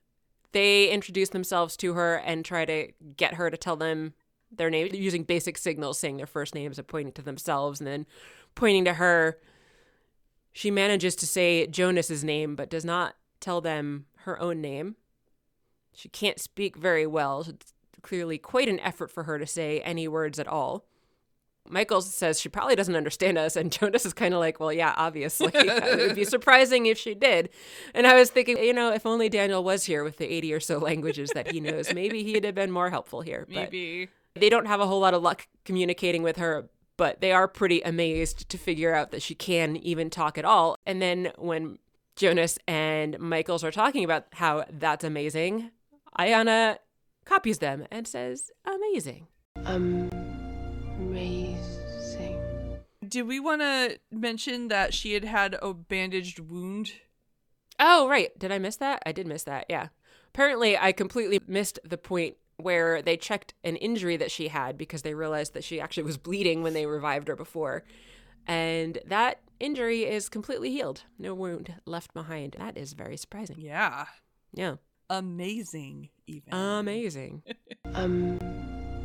[0.51, 4.13] They introduce themselves to her and try to get her to tell them
[4.51, 8.05] their name using basic signals, saying their first names and pointing to themselves and then
[8.55, 9.39] pointing to her.
[10.51, 14.95] She manages to say Jonas's name, but does not tell them her own name.
[15.93, 17.45] She can't speak very well.
[17.47, 20.85] It's clearly quite an effort for her to say any words at all.
[21.69, 24.93] Michaels says she probably doesn't understand us, and Jonas is kind of like, well, yeah,
[24.97, 25.51] obviously.
[25.53, 27.49] it would be surprising if she did.
[27.93, 30.59] And I was thinking, you know, if only Daniel was here with the 80 or
[30.59, 33.45] so languages that he knows, maybe he'd have been more helpful here.
[33.47, 34.09] But Maybe.
[34.35, 37.81] they don't have a whole lot of luck communicating with her, but they are pretty
[37.81, 40.77] amazed to figure out that she can even talk at all.
[40.85, 41.79] And then when
[42.15, 45.71] Jonas and Michaels are talking about how that's amazing,
[46.17, 46.77] Ayana
[47.25, 49.27] copies them and says, amazing.
[49.65, 50.09] Um,
[50.97, 52.39] amazing.
[53.07, 56.93] Did we want to mention that she had had a bandaged wound?
[57.79, 58.37] Oh, right.
[58.37, 59.01] Did I miss that?
[59.05, 59.65] I did miss that.
[59.69, 59.87] Yeah.
[60.27, 65.01] Apparently, I completely missed the point where they checked an injury that she had because
[65.01, 67.83] they realized that she actually was bleeding when they revived her before.
[68.47, 71.03] And that injury is completely healed.
[71.17, 72.55] No wound left behind.
[72.59, 73.59] That is very surprising.
[73.59, 74.05] Yeah.
[74.53, 74.75] Yeah.
[75.09, 76.53] Amazing, even.
[76.53, 77.43] Amazing.
[77.93, 79.03] Amazing.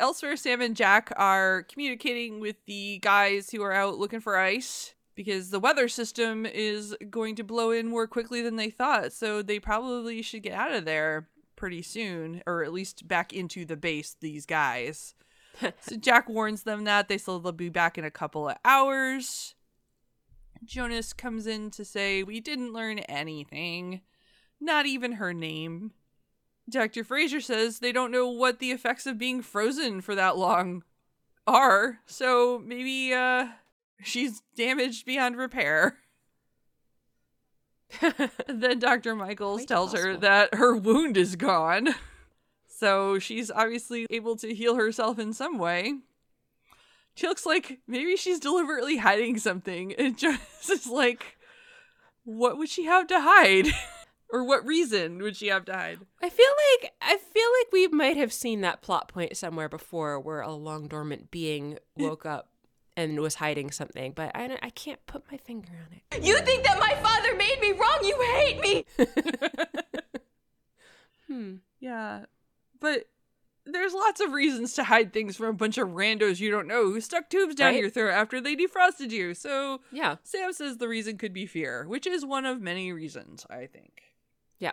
[0.00, 4.94] Elsewhere, Sam and Jack are communicating with the guys who are out looking for ice
[5.18, 9.12] because the weather system is going to blow in more quickly than they thought.
[9.12, 13.64] So they probably should get out of there pretty soon, or at least back into
[13.64, 15.16] the base, these guys.
[15.80, 19.56] so Jack warns them that they said they'll be back in a couple of hours.
[20.64, 24.02] Jonas comes in to say, We didn't learn anything,
[24.60, 25.94] not even her name.
[26.70, 27.02] Dr.
[27.02, 30.84] Fraiser says they don't know what the effects of being frozen for that long
[31.44, 33.48] are, so maybe uh
[34.02, 35.98] she's damaged beyond repair.
[38.48, 39.14] then Dr.
[39.14, 41.94] Michaels Quite tells her that her wound is gone.
[42.66, 45.94] So she's obviously able to heal herself in some way.
[47.14, 49.92] She looks like maybe she's deliberately hiding something.
[49.94, 51.38] And Jonas is like,
[52.24, 53.66] what would she have to hide?
[54.32, 55.98] or what reason would she have to hide?
[56.22, 56.46] I feel
[56.80, 60.52] like I feel like we might have seen that plot point somewhere before, where a
[60.52, 62.50] long dormant being woke up
[62.98, 66.24] and was hiding something, but I I can't put my finger on it.
[66.24, 67.98] You think that my father made me wrong?
[68.02, 68.84] You hate me!
[71.26, 71.56] Hmm.
[71.80, 72.24] Yeah.
[72.80, 73.04] But
[73.66, 76.84] there's lots of reasons to hide things from a bunch of randos you don't know
[76.84, 77.80] who stuck tubes down Right.
[77.82, 79.34] your throat after they defrosted you.
[79.34, 83.44] So Yeah, Sam says the reason could be fear, which is one of many reasons,
[83.50, 84.04] I think.
[84.58, 84.72] yeah.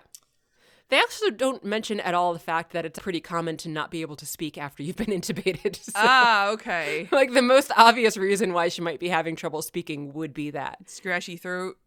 [0.90, 4.02] They also don't mention at all the fact that it's pretty common to not be
[4.02, 5.76] able to speak after you've been intubated.
[5.84, 7.08] So, Ah, okay.
[7.12, 10.90] like the most obvious reason why she might be having trouble speaking would be that.
[10.90, 11.78] Scratchy throat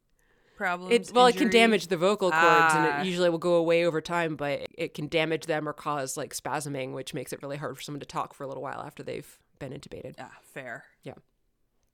[0.56, 0.92] problems.
[0.92, 3.00] It well, it can damage the vocal cords, and Ah.
[3.00, 4.34] it usually will go away over time.
[4.34, 7.82] But it can damage them or cause like spasming, which makes it really hard for
[7.82, 10.14] someone to talk for a little while after they've been intubated.
[10.18, 10.84] Ah, fair.
[11.04, 11.14] Yeah.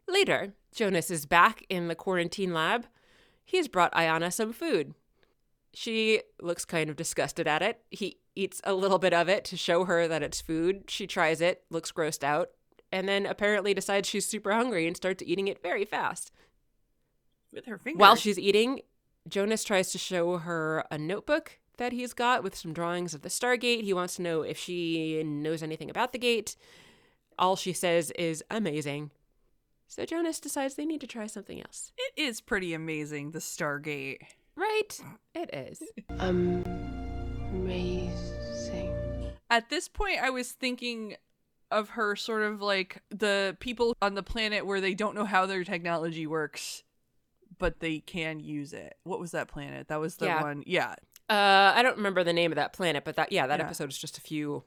[0.09, 2.87] Later, Jonas is back in the quarantine lab.
[3.45, 4.95] He's brought Ayana some food.
[5.75, 7.81] She looks kind of disgusted at it.
[7.91, 10.85] He eats a little bit of it to show her that it's food.
[10.89, 12.51] She tries it, looks grossed out,
[12.93, 16.31] and then apparently decides she's super hungry and starts eating it very fast.
[17.53, 18.01] With her fingers.
[18.01, 18.81] While she's eating,
[19.29, 23.29] Jonas tries to show her a notebook that he's got with some drawings of the
[23.29, 23.83] Stargate.
[23.83, 26.57] He wants to know if she knows anything about the gate.
[27.37, 29.11] All she says is amazing.
[29.89, 31.93] So Jonas decides they need to try something else.
[31.97, 34.19] It is pretty amazing, the Stargate.
[34.57, 35.01] Right?
[35.35, 35.83] It is.
[37.55, 38.95] Amazing.
[39.51, 41.17] At this point, I was thinking
[41.71, 45.47] of her sort of like the people on the planet where they don't know how
[45.47, 46.83] their technology works,
[47.59, 48.97] but they can use it.
[49.05, 49.89] What was that planet?
[49.89, 50.43] That was the Yeah.
[50.43, 50.63] one.
[50.67, 50.95] Yeah.
[51.29, 53.65] Uh, I don't remember the name of that planet, but that yeah, that Yeah.
[53.67, 54.65] episode is just a few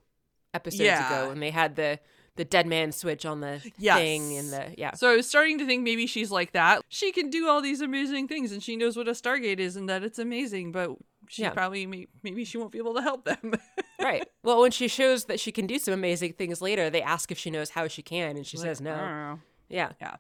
[0.54, 1.24] episodes Yeah.
[1.24, 2.00] ago, and they had the
[2.38, 3.98] the dead man switch on the Yes.
[3.98, 4.94] thing and the yeah.
[4.94, 6.82] So I was starting to think maybe she's like that.
[6.88, 9.90] She can do all these amazing things and she knows what a Stargate is and
[9.90, 10.92] that it's amazing, but
[11.28, 11.50] she Yeah.
[11.50, 13.54] probably maybe she won't be able to help them.
[14.02, 14.26] right.
[14.44, 17.38] Well, when she shows that she can do some amazing things later, they ask if
[17.38, 19.40] she knows how she can, and she says no.
[19.70, 19.92] Yeah.
[20.00, 20.16] Yeah.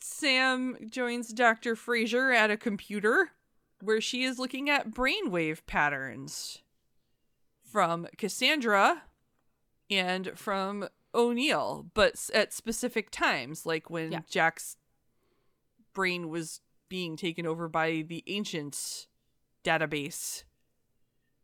[0.00, 1.74] Sam joins Dr.
[1.74, 3.30] Fraiser at a computer
[3.80, 6.58] where she is looking at brainwave patterns
[7.70, 9.02] from Cassandra
[9.90, 14.20] and from O'Neill, but at specific times, like when Yeah.
[14.28, 14.76] Jack's
[15.94, 19.06] brain was being taken over by the ancients
[19.64, 20.44] database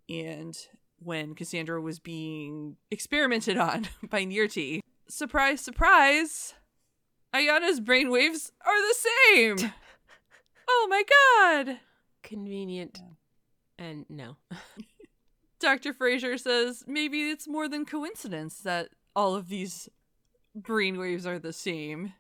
[0.09, 0.57] and
[0.99, 4.81] when Cassandra was being experimented on by Nirrti.
[5.09, 6.55] Surprise, surprise!
[7.35, 9.73] Ayana's brainwaves are the same!
[10.69, 11.03] oh my
[11.67, 11.79] god!
[12.23, 13.01] Convenient.
[13.79, 14.37] And no.
[15.61, 15.93] Dr.
[15.95, 19.89] Fraiser says maybe it's more than coincidence that all of these
[20.61, 22.15] green brainwaves are the same.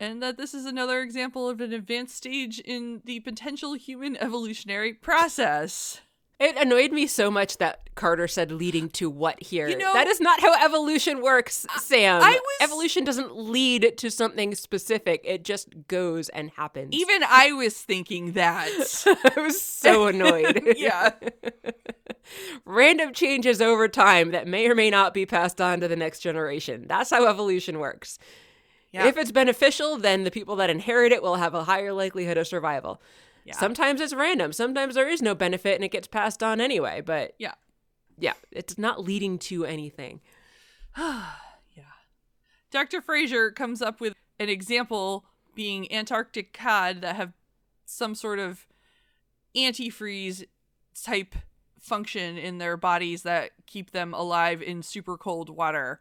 [0.00, 4.92] And that this is another example of an advanced stage in the potential human evolutionary
[4.92, 6.00] process.
[6.44, 9.68] It annoyed me so much that Carter said leading to what here.
[9.68, 12.20] You know- that is not how evolution works, Sam.
[12.22, 15.22] I was- Evolution doesn't lead to something specific.
[15.24, 16.88] It just goes and happens.
[16.94, 18.68] Even I was thinking that.
[19.36, 20.74] I was so annoyed.
[20.76, 21.10] yeah.
[22.64, 26.20] Random changes over time that may or may not be passed on to the next
[26.20, 26.86] generation.
[26.88, 28.18] That's how evolution works.
[28.92, 29.06] Yeah.
[29.06, 32.46] If it's beneficial, then the people that inherit it will have a higher likelihood of
[32.46, 33.00] survival.
[33.44, 33.56] Yeah.
[33.56, 34.52] Sometimes it's random.
[34.52, 37.02] Sometimes there is no benefit and it gets passed on anyway.
[37.04, 37.54] But Yeah.
[38.18, 40.20] yeah, it's not leading to anything.
[40.96, 41.82] Yeah.
[42.70, 43.00] Dr.
[43.02, 47.32] Fraiser comes up with an example being Antarctic cod that have
[47.84, 48.66] some sort of
[49.56, 50.44] antifreeze
[51.00, 51.34] type
[51.78, 56.00] function in their bodies that keep them alive in super cold water.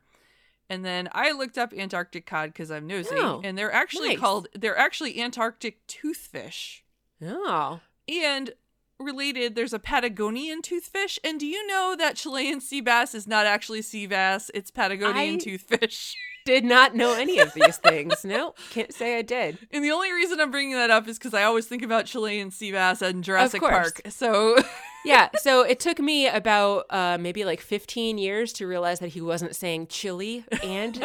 [0.70, 4.20] And then I looked up Antarctic cod because I'm nosy, Oh, and they're actually nice.
[4.20, 6.82] called they're actually Antarctic toothfish.
[7.26, 7.80] Oh.
[8.08, 8.52] And
[9.00, 11.18] related, there's a Patagonian toothfish.
[11.24, 14.50] And do you know that Chilean sea bass is not actually sea bass?
[14.54, 16.14] It's Patagonian I- toothfish.
[16.46, 18.26] Did not know any of these things.
[18.26, 19.58] No, can't say I did.
[19.72, 22.52] And the only reason I'm bringing that up is because I always think about Chilean
[22.52, 23.94] sea bass and Jurassic course.
[23.94, 24.02] Park.
[24.10, 24.58] So
[25.06, 29.22] Yeah, so it took me about uh, maybe like 15 years to realize that he
[29.22, 30.98] wasn't saying chili and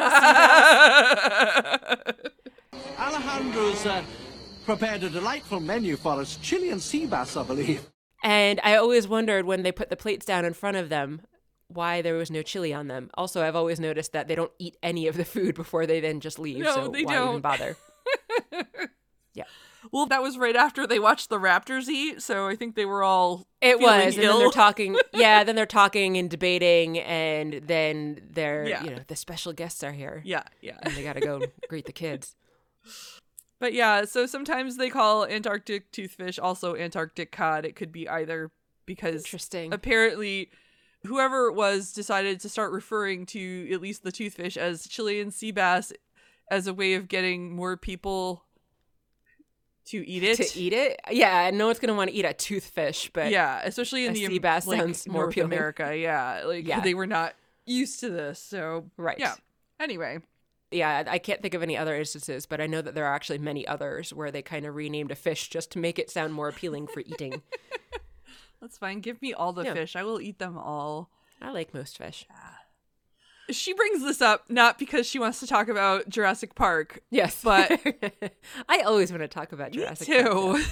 [2.99, 4.03] Alejandro's uh,
[4.69, 6.37] prepared a delightful menu for us.
[6.43, 7.89] Chilean sea bass, I believe.
[8.23, 11.23] And I always wondered when they put the plates down in front of them
[11.69, 13.09] why there was no chili on them.
[13.15, 16.21] Also, I've always noticed that they don't eat any of the food before they then
[16.21, 16.59] just leave.
[16.59, 17.41] No, so they why even don't.
[17.41, 17.77] bother?
[19.35, 19.45] Yeah.
[19.93, 23.05] Well, that was right after they watched the Raptors eat, so I think they were
[23.05, 24.33] all It was, and ill.
[24.33, 24.97] then they're talking.
[25.15, 28.83] Yeah, then they're talking and debating, and then they're, Yeah.
[28.85, 30.77] you know, the special guests are here, yeah, yeah.
[30.83, 32.35] and they got to go greet the kids.
[33.61, 37.65] But yeah, so sometimes they call Antarctic toothfish also Antarctic cod.
[37.65, 38.51] It could be either
[38.87, 39.73] because Interesting.
[39.73, 40.51] apparently
[41.05, 45.51] whoever it was decided to start referring to at least the toothfish as Chilean sea
[45.51, 45.93] bass
[46.51, 48.45] as a way of getting more people
[49.87, 50.37] to eat it.
[50.37, 51.01] to eat it.
[51.11, 54.39] Yeah, no one's gonna want to eat a toothfish, but yeah, especially in the sea
[54.39, 55.53] bass like, sounds more North appealing.
[55.53, 55.97] America.
[55.97, 56.81] Yeah, like Yeah.
[56.81, 57.35] they were not
[57.67, 58.39] used to this.
[58.39, 59.19] So right.
[59.19, 59.35] yeah.
[59.81, 60.19] Anyway,
[60.71, 61.05] yeah.
[61.07, 63.67] I can't think of any other instances, but I know that there are actually many
[63.67, 66.87] others where they kind of renamed a fish just to make it sound more appealing
[66.89, 67.43] for eating.
[68.61, 69.01] that's fine.
[69.01, 69.75] Give me all the Yeah.
[69.75, 69.97] fish.
[69.97, 71.11] I will eat them all.
[71.41, 72.27] I like most fish.
[73.51, 77.01] She brings this up not because she wants to talk about Jurassic Park.
[77.11, 77.71] Yes, But-
[78.69, 80.65] I always want to talk about Me Jurassic Park, too.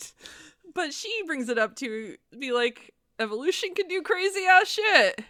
[0.74, 5.24] but she brings it up to be like, evolution can do crazy ass shit.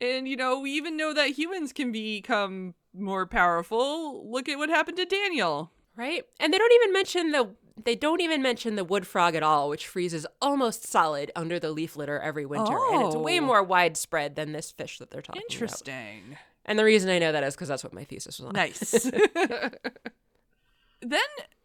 [0.00, 4.28] And, you know, we even know that humans can become more powerful.
[4.30, 5.70] Look at what happened to Daniel.
[5.96, 6.24] right?
[6.40, 7.50] And they don't even mention the
[7.84, 11.70] they don't even mention the wood frog at all, which freezes almost solid under the
[11.70, 13.44] leaf litter every winter, and it's way Oh.
[13.44, 15.52] more widespread than this fish that they're talking about.
[15.52, 16.36] Interesting.
[16.64, 18.52] And the reason I know that is because that's what my thesis was on.
[18.54, 19.08] Nice.
[21.00, 21.20] then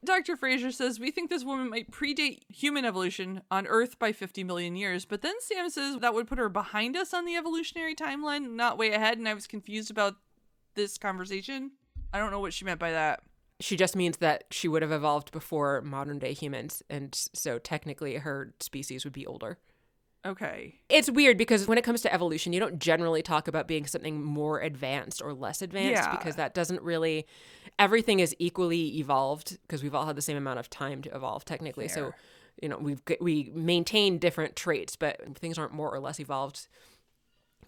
[0.06, 0.36] Dr.
[0.38, 4.76] Fraiser says we think this woman might predate human evolution on Earth by 50 million
[4.76, 8.52] years, but then Sam says that would put her behind us on the evolutionary timeline,
[8.52, 10.16] not way ahead, and I was confused about
[10.76, 11.72] this conversation.
[12.14, 13.22] I don't know what she meant by that.
[13.60, 18.16] She just means that she would have evolved before modern day humans, and so technically
[18.16, 19.58] her species would be older.
[20.26, 20.76] Okay.
[20.90, 24.24] It's weird because when it comes to evolution, you don't generally talk about being something
[24.24, 26.16] more advanced or less advanced Yeah.
[26.16, 27.28] because that doesn't really.
[27.78, 31.44] Everything is equally evolved because we've all had the same amount of time to evolve
[31.44, 31.88] technically.
[31.90, 32.14] So,
[32.62, 36.68] you know, we've we maintain different traits, but things aren't more or less evolved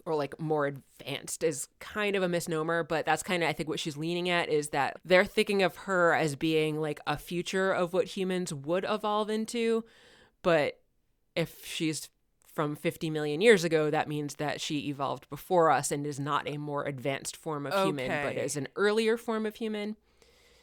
[0.05, 3.67] or like more advanced is kind of a misnomer, but that's kind of I think
[3.67, 7.71] what she's leaning at is that they're thinking of her as being like a future
[7.71, 9.83] of what humans would evolve into,
[10.41, 10.79] but
[11.35, 12.09] if she's
[12.53, 16.47] from 50 million years ago, that means that she evolved before us and is not
[16.47, 19.97] a more advanced form of human, but is an earlier form of human.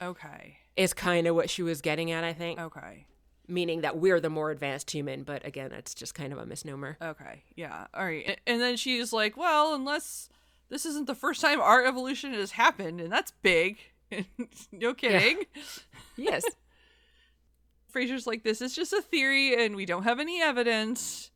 [0.01, 0.57] Okay.
[0.74, 3.07] Is kind of what she was getting at, I think, Okay.
[3.49, 6.97] Meaning that we're the more advanced human, but again, it's just kind of a misnomer.
[7.03, 7.43] Okay.
[7.57, 7.86] Yeah.
[7.93, 8.40] All right.
[8.47, 10.28] And then she's like, well, unless
[10.68, 13.78] this isn't the first time our evolution has happened, and that's big.
[14.72, 15.45] no kidding.
[16.16, 16.45] Yes.
[17.88, 21.30] Fraiser's like, this is just a theory and we don't have any evidence.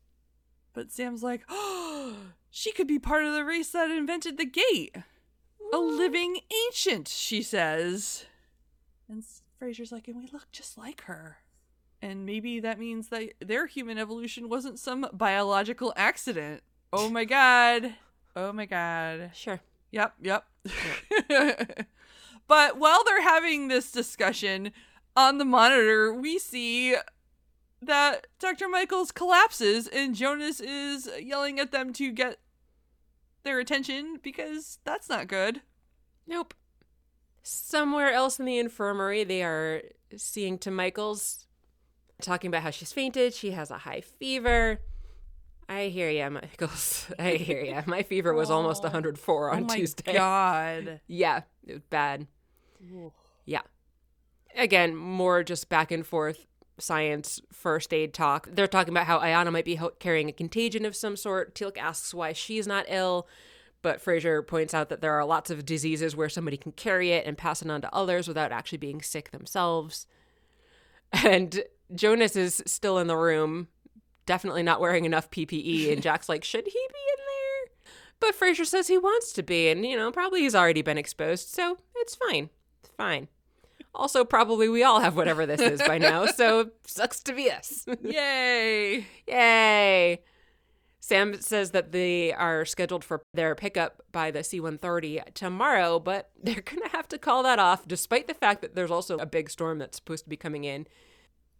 [0.73, 2.15] But Sam's like, oh,
[2.51, 4.95] she could be part of the race that invented the gate.
[5.73, 8.25] A living ancient, she says.
[9.09, 9.23] And
[9.59, 11.37] Fraiser's like, and we look just like her.
[12.01, 16.61] And maybe that means that their human evolution wasn't some biological accident.
[16.93, 17.95] Oh my god.
[18.35, 19.31] Oh my god.
[19.33, 19.59] Sure.
[19.91, 20.45] Yep, yep.
[22.47, 24.71] but while they're having this discussion
[25.15, 26.95] on the monitor, we see
[27.81, 28.67] that Dr.
[28.67, 32.37] Michaels collapses and Jonas is yelling at them to get
[33.43, 35.61] their attention because that's not good.
[36.27, 36.53] Nope.
[37.43, 39.81] Somewhere else in the infirmary, they are
[40.17, 41.46] seeing to Michael's,
[42.21, 43.33] talking about how she's fainted.
[43.33, 44.79] She has a high fever.
[45.69, 47.07] I hear ya, Michaels.
[47.19, 47.81] I hear ya.
[47.85, 50.13] My fever was almost 104 on oh my Tuesday.
[50.13, 51.01] god.
[51.07, 52.27] Yeah, it was bad.
[53.45, 53.61] Yeah.
[54.55, 56.45] Again, more just back and forth
[56.79, 58.47] science first aid talk.
[58.51, 61.53] They're talking about how Ayana might be ho- carrying a contagion of some sort.
[61.55, 63.27] Teal'c asks why she's not ill,
[63.81, 67.25] but Fraiser points out that there are lots of diseases where somebody can carry it
[67.25, 70.07] and pass it on to others without actually being sick themselves.
[71.23, 71.63] And
[71.93, 73.67] Jonas is still in the room,
[74.25, 78.65] definitely not wearing enough PPE, and Jack's like, "Should he be in there?" But Fraiser
[78.65, 82.15] says he wants to be, and you know, probably he's already been exposed, so it's
[82.15, 82.49] fine.
[82.83, 83.27] It's fine.
[83.93, 87.85] Also, probably we all have whatever this is by now, so sucks to be us.
[88.03, 89.05] Yay.
[89.27, 90.21] Yay!
[90.99, 96.29] Sam says that they are scheduled for their pickup by the C 130 tomorrow, but
[96.41, 99.25] they're going to have to call that off despite the fact that there's also a
[99.25, 100.85] big storm that's supposed to be coming in.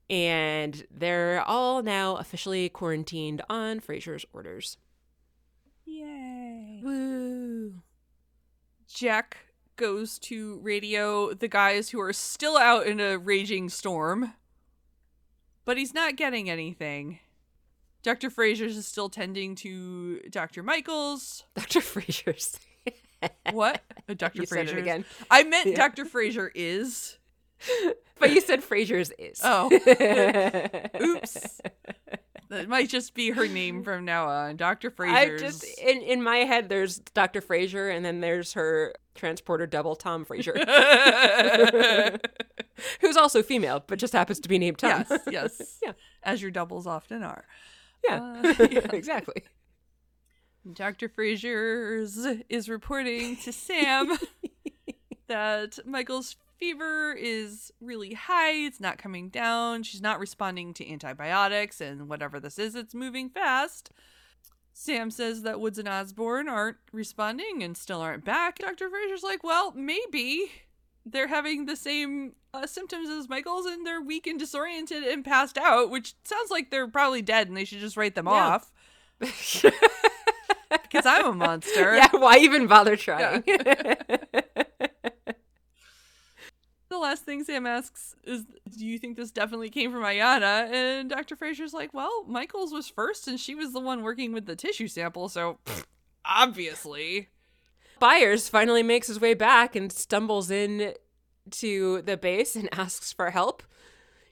[0.10, 4.78] And they're all now officially quarantined on Fraiser's orders.
[5.86, 6.82] Yay.
[6.84, 7.82] Woo!
[8.88, 9.38] Jack
[9.76, 14.34] goes to radio the guys who are still out in a raging storm,
[15.66, 17.20] but he's not getting anything.
[18.02, 18.30] Dr.
[18.30, 20.64] Fraiser's is still tending to Dr.
[20.64, 21.44] Michaels.
[21.56, 21.82] Dr.
[21.82, 22.60] Fraiser's.
[23.52, 23.82] What?
[24.16, 24.42] Dr.
[24.42, 24.80] You Fraiser's.
[24.80, 25.04] again.
[25.30, 25.76] I meant Yeah.
[25.76, 26.06] Dr.
[26.06, 27.18] Fraiser is.
[28.20, 29.40] But you said Fraiser's is.
[29.44, 29.70] Oh.
[31.02, 31.62] Oops.
[32.50, 34.56] That might just be her name from now on.
[34.58, 34.88] Dr.
[34.88, 35.42] I Fraiser's.
[35.42, 37.42] just in in my head there's Dr.
[37.42, 40.54] Fraiser and then there's her transporter double Tom Fraiser,
[43.02, 45.06] who's also female but just happens to be named Tom.
[45.10, 45.78] yes, yes.
[45.84, 45.92] Yeah.
[46.24, 47.46] As your doubles often are.
[48.04, 48.40] yeah.
[48.44, 48.88] Uh, yeah.
[48.94, 49.44] exactly.
[50.74, 51.08] Dr.
[51.08, 52.18] Fraiser's
[52.50, 54.18] is reporting to Sam
[55.28, 58.52] that Michael's fever is really high.
[58.52, 59.84] It's not coming down.
[59.84, 63.92] She's not responding to antibiotics, and whatever this is, it's moving fast.
[64.74, 68.60] Sam says that Woods and Osborne aren't responding and still aren't back.
[68.60, 68.90] Dr.
[68.90, 70.52] Fraiser's like, well, maybe
[71.04, 75.58] they're having the same uh, symptoms as Michael's and they're weak and disoriented and passed
[75.58, 78.32] out, which sounds like they're probably dead and they should just write them Yeah.
[78.34, 78.72] off.
[80.70, 81.96] Because I'm a monster.
[81.96, 83.44] yeah, why even bother trying?
[86.98, 88.46] The last thing Sam asks is,
[88.76, 91.36] "Do you think this definitely came from Ayana?" And Dr.
[91.36, 94.88] Fraiser's like, "Well, Michael's was first, and she was the one working with the tissue
[94.88, 95.86] sample, so pfft,
[96.26, 97.30] obviously."
[98.00, 100.96] Byers finally makes his way back and stumbles in
[101.52, 103.62] to the base and asks for help.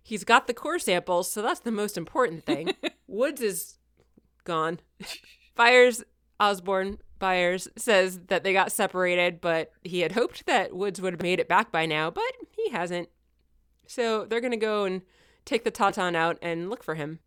[0.01, 2.71] He's got the core samples, so that's the most important thing.
[3.07, 3.77] Woods is
[4.43, 4.79] gone.
[5.53, 6.03] Byers,
[6.39, 11.21] Osborne, Byers says that they got separated, but he had hoped that Woods would have
[11.21, 13.09] made it back by now, but he hasn't.
[13.87, 15.01] So they're going to go and
[15.45, 17.19] take the Tautan out and look for him.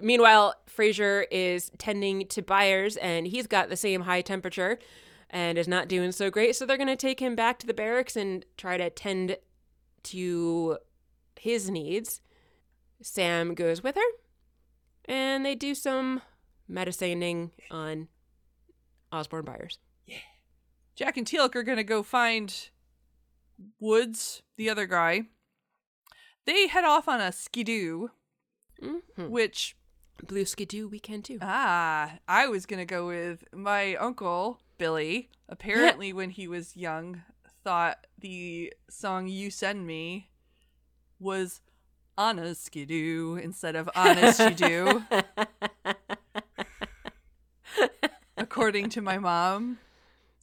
[0.00, 4.78] Meanwhile, Fraiser is tending to Byers, and he's got the same high temperature
[5.28, 6.56] and is not doing so great.
[6.56, 9.36] So they're going to take him back to the barracks and try to tend
[10.04, 10.78] to
[11.38, 12.20] his needs.
[13.02, 14.00] Sam goes with her,
[15.04, 16.22] and they do some
[16.68, 18.08] medicining on
[19.12, 19.78] Osborne Byers.
[20.96, 22.68] Jack and Teal'c are gonna go find
[23.80, 25.22] Woods, the other guy.
[26.44, 28.08] They head off on a skidoo,
[28.82, 29.28] Mm-hmm.
[29.28, 29.76] which
[30.26, 31.38] Blue Skidoo weekend too.
[31.40, 35.30] ah, I was gonna go with my uncle Billy.
[35.48, 37.22] Apparently, when he was young,
[37.64, 40.30] thought the song "You Send Me"
[41.20, 41.60] was
[42.18, 45.02] on a skidoo instead of on a skidoo.
[48.62, 49.78] according to my mom.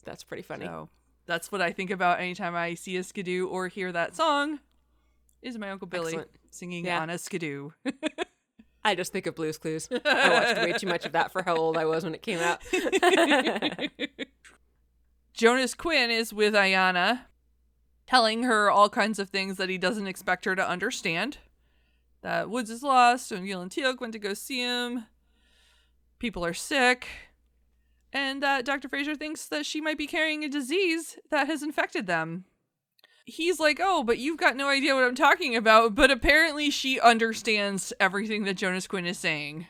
[0.04, 0.66] That's pretty funny.
[0.66, 0.88] So
[1.26, 4.60] that's what I think about anytime I see a skidoo or hear that song.
[5.42, 6.30] Is my uncle Billy Excellent.
[6.50, 7.00] singing Yeah.
[7.00, 7.70] on a skidoo?
[8.84, 9.88] I just think of Blue's Clues.
[10.04, 12.38] I watched way too much of that for how old I was when it came
[12.40, 12.62] out.
[15.34, 17.22] Jonas Quinn is with Ayana,
[18.06, 21.38] telling her all kinds of things that he doesn't expect her to understand.
[22.22, 25.06] That Woods is lost, and Gil and Teal'c went to go see him.
[26.18, 27.06] People are sick.
[28.12, 28.88] And that Dr.
[28.88, 32.44] Fraiser thinks that she might be carrying a disease that has infected them.
[33.24, 35.94] He's like, oh, but you've got no idea what I'm talking about.
[35.94, 39.66] But apparently, she understands everything that Jonas Quinn is saying.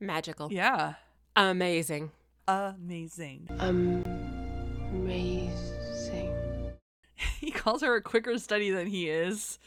[0.00, 0.50] Magical.
[0.50, 0.94] Yeah.
[1.36, 2.12] Amazing.
[2.48, 3.48] Amazing.
[3.58, 4.24] Amazing.
[7.40, 9.58] he calls her a quicker study than he is,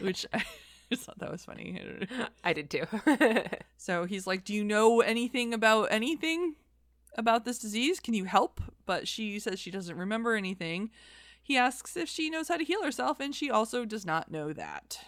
[0.00, 0.42] which I
[0.90, 2.08] just thought that was funny.
[2.44, 2.86] I did too.
[3.76, 6.54] So he's like, Do you know anything about anything
[7.16, 8.00] about this disease?
[8.00, 8.60] Can you help?
[8.84, 10.90] But she says she doesn't remember anything.
[11.42, 14.52] He asks if she knows how to heal herself, and she also does not know
[14.52, 14.98] that.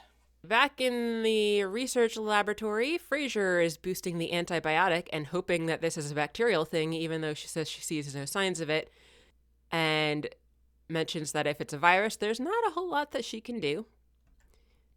[0.45, 6.13] Back in the research laboratory, Fraiser is boosting the antibiotic and hoping that this is
[6.13, 8.91] a bacterial thing, even though she says she sees no signs of it,
[9.73, 10.29] and
[10.89, 13.87] mentions that if it's a virus, there's not a whole lot that she can do.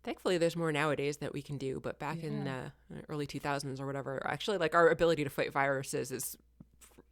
[0.03, 2.70] Thankfully, there's more nowadays that we can do, but back in uh,
[3.09, 6.38] early 2000s or whatever, actually, like our ability to fight viruses is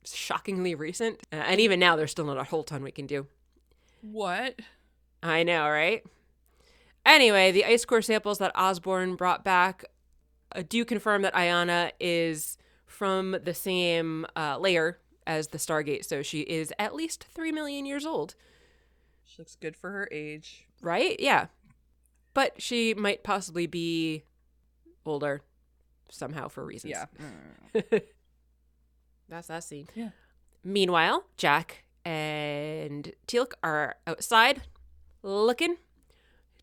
[0.05, 1.19] shockingly recent.
[1.31, 3.27] Uh, and even now, there's still not a whole ton we can do.
[4.01, 4.59] What?
[5.21, 6.03] I know, right?
[7.05, 9.85] Anyway, the ice core samples that Osborne brought back
[10.55, 16.21] uh, do confirm that Ayana is from the same uh, layer as the Stargate, so
[16.23, 18.33] she is at least three million years old,
[19.25, 20.65] She looks good for her age.
[20.81, 21.19] right?
[21.19, 21.47] Yeah.
[22.33, 24.23] But she might possibly be
[25.05, 25.41] older
[26.09, 26.93] somehow for reasons.
[27.73, 27.81] Yeah.
[29.29, 29.87] That's that scene.
[29.95, 30.09] Yeah.
[30.63, 34.63] Meanwhile, Jack and Teal'c are outside
[35.21, 35.77] looking,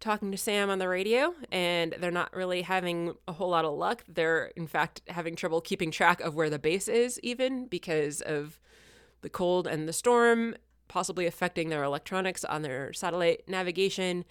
[0.01, 3.75] talking to Sam on the radio, and they're not really having a whole lot of
[3.75, 4.05] luck.
[4.09, 8.59] They're, in fact, having trouble keeping track of where the base is, even because of
[9.23, 10.57] the cold and the storm,
[10.89, 14.25] possibly affecting their electronics on their satellite navigation.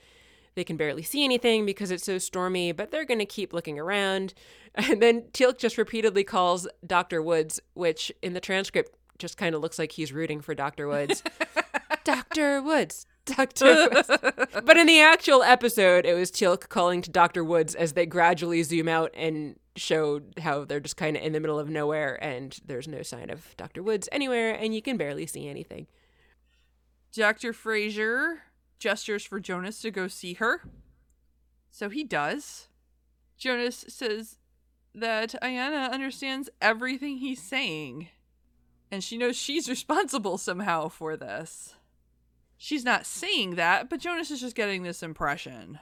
[0.56, 3.80] They can barely see anything because it's so stormy, but they're going to keep looking
[3.80, 4.34] around.
[4.78, 7.22] And then Teal'c just repeatedly calls Dr.
[7.22, 10.90] Woods, which in the transcript just kind of looks like he's rooting for Dr.
[10.90, 11.24] Woods.
[12.04, 12.62] Dr.
[12.62, 13.90] Woods, Dr.
[13.90, 14.10] Woods.
[14.66, 17.42] but in the actual episode, it was Teal'c calling to Dr.
[17.42, 21.40] Woods as they gradually zoom out and show how they're just kind of in the
[21.40, 23.82] middle of nowhere and there's no sign of Dr.
[23.82, 25.88] Woods anywhere and you can barely see anything.
[27.14, 27.54] Dr.
[27.54, 28.40] Fraiser
[28.80, 30.62] gestures for Jonas to go see her.
[31.72, 32.68] So he does.
[33.38, 34.38] Jonas says
[34.94, 38.10] that Ayana understands everything he's saying.
[38.92, 41.76] And she knows she's responsible somehow for this.
[42.58, 45.80] She's not saying that, but Jonas is just getting this impression.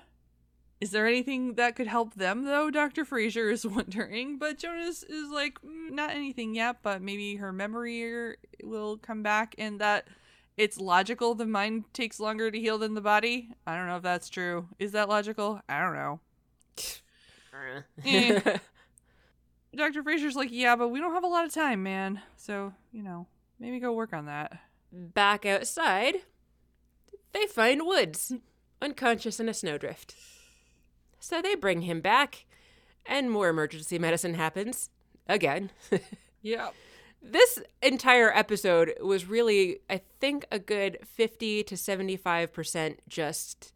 [0.81, 2.69] Is there anything that could help them, though?
[2.69, 3.05] Dr.
[3.05, 4.37] Fraiser is wondering.
[4.37, 9.55] But Jonas is like, "Mm, not anything yet, but maybe her memory will come back
[9.57, 10.07] and that
[10.57, 13.49] it's logical the mind takes longer to heal than the body.
[13.65, 14.67] I don't know if that's true.
[14.79, 15.61] Is that logical?
[15.67, 16.19] I don't know.
[18.05, 18.39] Eh.
[19.75, 20.03] Dr.
[20.03, 22.21] Fraiser's like, yeah, but we don't have a lot of time, man.
[22.35, 23.27] So, you know,
[23.59, 24.59] maybe go work on that.
[24.91, 26.15] Back outside,
[27.31, 28.33] they find Woods
[28.81, 30.15] unconscious in a snowdrift.
[31.19, 32.45] So they bring him back,
[33.05, 34.89] and more emergency medicine happens
[35.27, 35.71] again.
[36.45, 36.71] Yeah.
[37.23, 43.71] This entire episode was really, I think, a good 50 to 75% just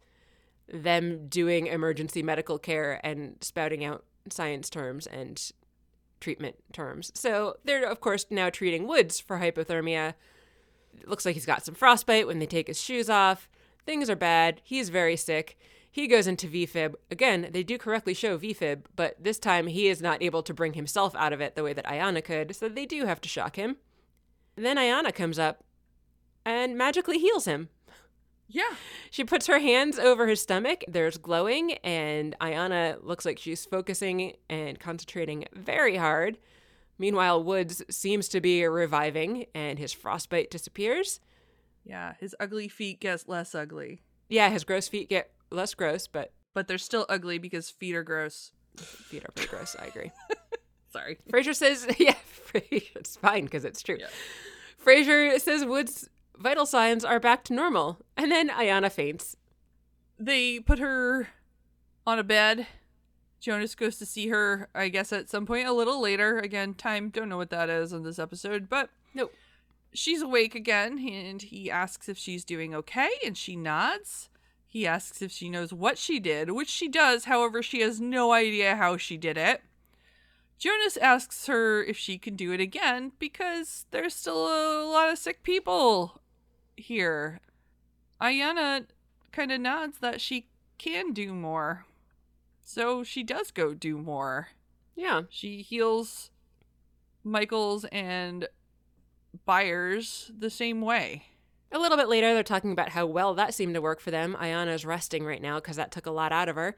[0.70, 5.50] them doing emergency medical care and spouting out science terms and
[6.20, 7.10] treatment terms.
[7.14, 10.14] So they're, of course, now treating Woods for hypothermia.
[11.00, 13.48] It looks like he's got some frostbite when they take his shoes off.
[13.86, 14.60] Things are bad.
[14.62, 15.56] He's very sick.
[15.98, 16.94] He goes into VFib.
[17.10, 20.74] Again, they do correctly show VFib, but this time he is not able to bring
[20.74, 23.56] himself out of it the way that Ayana could, so they do have to shock
[23.56, 23.78] him.
[24.54, 25.64] Then Ayana comes up
[26.46, 27.70] and magically heals him.
[28.46, 28.76] Yeah.
[29.10, 30.84] She puts her hands over his stomach.
[30.86, 36.38] There's glowing, and Ayana looks like she's focusing and concentrating very hard.
[36.96, 41.18] Meanwhile, Woods seems to be reviving, and his frostbite disappears.
[41.84, 42.14] Yeah.
[42.20, 44.02] His ugly feet get less ugly.
[44.28, 48.02] Yeah, his gross feet get less gross, but But they're still ugly because feet are
[48.02, 48.52] gross.
[48.76, 49.76] feet are pretty gross.
[49.78, 50.12] I agree.
[50.92, 51.18] Sorry.
[51.30, 52.14] Fraiser says, yeah,
[52.54, 53.98] it's fine because it's true.
[54.78, 59.36] Fraiser says Woods' vital signs are back to normal, and then Ayana faints.
[60.18, 61.28] They put her
[62.06, 62.66] on a bed.
[63.40, 66.38] Jonas goes to see her, I guess, at some point a little later.
[66.38, 69.32] Again, time, don't know what that is in this episode, but Nope.
[69.92, 74.28] she's awake again, and he asks if she's doing okay, and she nods.
[74.70, 78.32] He asks if she knows what she did, which she does, however, she has no
[78.32, 79.62] idea how she did it.
[80.58, 85.16] Jonas asks her if she can do it again because there's still a lot of
[85.18, 86.20] sick people
[86.76, 87.40] here.
[88.20, 88.86] Ayana
[89.32, 91.86] kind of nods that she can do more.
[92.62, 94.48] So she does go do more.
[94.94, 95.22] Yeah.
[95.30, 96.30] She heals
[97.24, 98.48] Michaels and
[99.46, 101.24] Byers the same way.
[101.70, 104.36] A little bit later, they're talking about how well that seemed to work for them.
[104.40, 106.76] Ayana's resting right now because that took a lot out of her.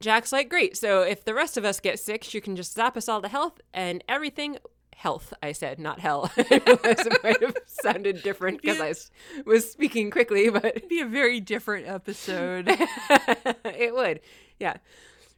[0.00, 0.76] Jack's like, great.
[0.76, 3.28] So if the rest of us get sick, she can just zap us all to
[3.28, 4.58] health and everything.
[4.94, 6.30] Health, I said, not hell.
[6.36, 8.94] It might have sounded different because I
[9.46, 12.66] was speaking quickly, but It'd be a very different episode.
[12.68, 14.20] it would.
[14.60, 14.76] Yeah.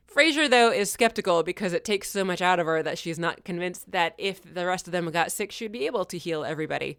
[0.07, 3.45] Fraiser, though, is skeptical because it takes so much out of her that she's not
[3.45, 6.99] convinced that if the rest of them got sick, she'd be able to heal everybody.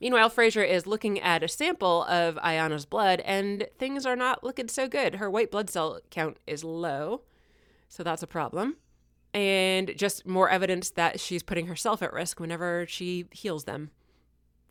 [0.00, 4.68] Meanwhile, Fraiser is looking at a sample of Ayana's blood, and things are not looking
[4.68, 5.16] so good.
[5.16, 7.22] Her white blood cell count is low,
[7.88, 8.76] so that's a problem.
[9.32, 13.90] And just more evidence that she's putting herself at risk whenever she heals them.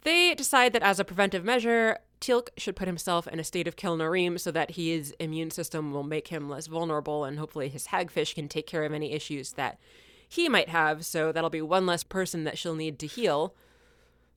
[0.04, 3.76] They decide that as a preventive measure, Teal'c should put himself in a state of
[3.76, 8.36] Kel'no'reem so that his immune system will make him less vulnerable and hopefully his hagfish
[8.36, 9.80] can take care of any issues that
[10.28, 11.06] he might have.
[11.06, 13.56] So that'll be one less person that she'll need to heal.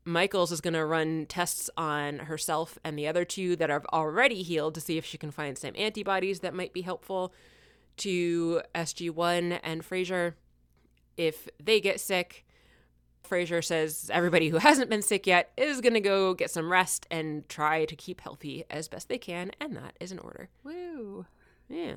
[0.06, 4.42] Michaels is going to run tests on herself and the other two that have already
[4.42, 7.34] healed to see if she can find some antibodies that might be helpful
[7.96, 10.36] to SG1 and Fraiser.
[11.16, 12.46] If they get sick,
[13.24, 17.06] Fraiser says everybody who hasn't been sick yet is going to go get some rest
[17.10, 20.50] and try to keep healthy as best they can, and that is an order.
[20.62, 21.26] Woo.
[21.68, 21.94] Yeah.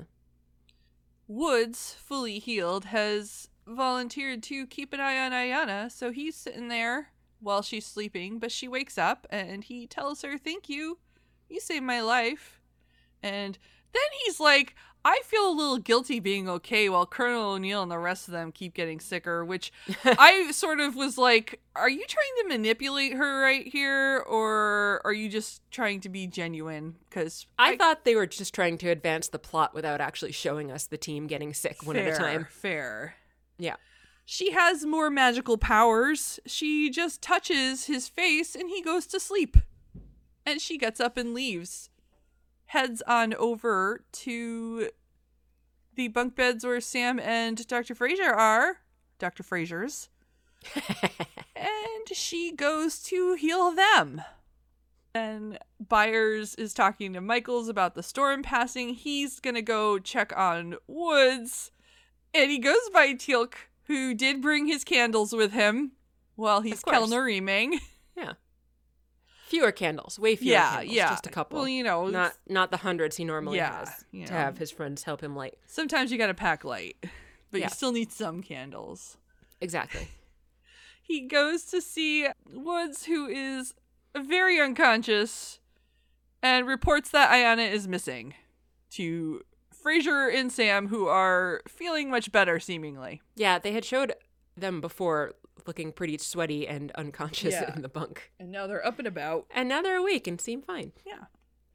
[1.28, 7.10] Woods, fully healed, has volunteered to keep an eye on Ayana, so he's sitting there
[7.40, 10.98] while she's sleeping, but she wakes up and he tells her, Thank you.
[11.48, 12.60] You saved my life.
[13.22, 13.58] And
[13.92, 14.74] then he's like,
[15.04, 18.52] I feel a little guilty being okay while Colonel O'Neill and the rest of them
[18.52, 19.72] keep getting sicker, which
[20.04, 24.18] I sort of was like, Are you trying to manipulate her right here?
[24.18, 26.96] Or are you just trying to be genuine?
[27.08, 30.86] Because I, thought they were just trying to advance the plot without actually showing us
[30.86, 32.46] the team getting sick one at a time.
[32.50, 33.14] Fair.
[33.58, 33.76] Yeah.
[34.32, 36.38] She has more magical powers.
[36.46, 39.56] She just touches his face and he goes to sleep.
[40.46, 41.90] And she gets up and leaves.
[42.66, 44.90] Heads on over to
[45.96, 47.92] the bunk beds where Sam and Dr.
[47.96, 48.76] Fraiser are.
[49.18, 49.42] Dr.
[49.42, 50.10] Fraiser's.
[51.56, 54.22] and she goes to heal them.
[55.12, 58.94] And Byers is talking to Michaels about the storm passing.
[58.94, 61.72] He's gonna go check on Woods.
[62.32, 63.54] And he goes by Teal'c,
[63.90, 65.92] who did bring his candles with him
[66.36, 66.82] while he's.
[66.82, 67.80] Kel'no'reeming.
[68.16, 68.32] Yeah.
[69.48, 71.08] Fewer candles, way fewer Yeah, candles, yeah.
[71.10, 71.58] just a couple.
[71.58, 74.70] Well, you know, not not the hundreds he normally Yeah, has you to have his
[74.70, 75.58] friends help him light.
[75.66, 76.96] Sometimes you gotta pack light,
[77.50, 77.66] but Yeah.
[77.66, 79.16] you still need some candles.
[79.60, 80.08] Exactly.
[81.02, 83.74] He goes to see Woods, who is
[84.16, 85.58] very unconscious,
[86.40, 88.34] and reports that Ayana is missing
[88.90, 89.42] to
[89.82, 93.22] Fraiser and Sam, who are feeling much better, seemingly.
[93.36, 94.12] Yeah, they had showed
[94.56, 95.34] them before
[95.66, 97.72] looking pretty sweaty and unconscious Yeah.
[97.76, 98.30] in the bunk.
[98.38, 99.46] And now they're up and about.
[99.50, 100.92] And now they're awake and seem fine.
[101.06, 101.24] Yeah.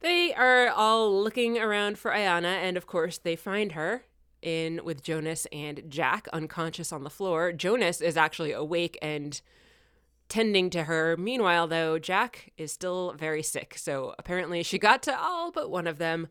[0.00, 4.04] They are all looking around for Ayana, and of course, they find her
[4.42, 7.50] in with Jonas and Jack unconscious on the floor.
[7.52, 9.40] Jonas is actually awake and
[10.28, 11.16] tending to her.
[11.16, 13.74] Meanwhile, though, Jack is still very sick.
[13.78, 16.28] So apparently, she got to all but one of them.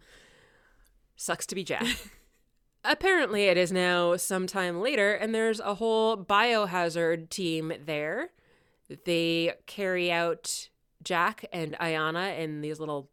[1.16, 1.86] Sucks to be Jack.
[2.84, 8.30] apparently, it is now sometime later, and there's a whole biohazard team there.
[9.06, 10.70] They carry out
[11.04, 13.10] Jack and Ayana in these little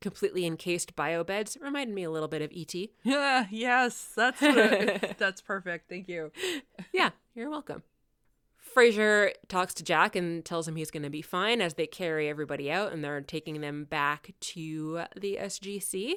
[0.00, 1.56] completely encased bio beds.
[1.60, 2.74] Reminded me a little bit of ET.
[3.02, 5.88] Yeah, yes, that's what it- that's perfect.
[5.88, 6.30] Thank you.
[6.92, 7.82] Yeah, you're welcome.
[8.74, 12.28] Fraiser talks to Jack and tells him he's going to be fine as they carry
[12.28, 16.14] everybody out and they're taking them back to the SGC.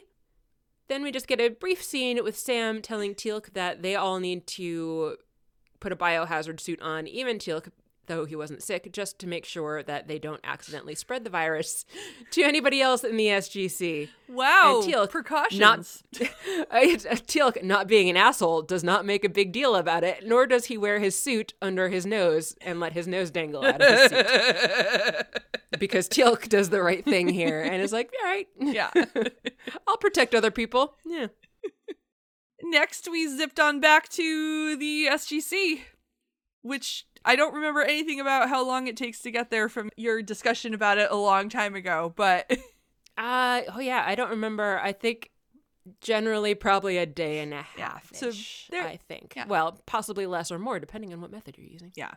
[0.90, 4.48] Then we just get a brief scene with Sam telling Teal'c that they all need
[4.48, 5.18] to
[5.80, 7.70] put a biohazard suit on, even Teal'c,
[8.10, 11.86] though he wasn't sick, just to make sure that they don't accidentally spread the virus
[12.32, 14.10] to anybody else in the SGC.
[14.28, 15.60] Wow, and Teal'c precautions.
[15.60, 15.80] Not
[16.20, 20.66] Teal'c not being an asshole does not make a big deal about it, nor does
[20.66, 24.10] he wear his suit under his nose and let his nose dangle out of his
[24.10, 25.26] suit.
[25.80, 28.92] because Teal'c does the right thing here and is like, all right, yeah.
[29.88, 30.96] I'll protect other people.
[31.06, 31.28] Yeah.
[32.62, 35.82] Next, we zipped on back to the SGC,
[36.62, 40.22] which I don't remember anything about how long it takes to get there from your
[40.22, 42.50] discussion about it a long time ago, but
[43.18, 44.80] Uh oh yeah, I don't remember.
[44.82, 45.32] I think
[46.02, 48.12] generally probably a day and a half.
[48.14, 48.32] so
[48.70, 49.34] there- I think.
[49.36, 49.46] yeah.
[49.48, 51.92] Well, possibly less or more depending on what method you're using.
[51.96, 52.12] yeah.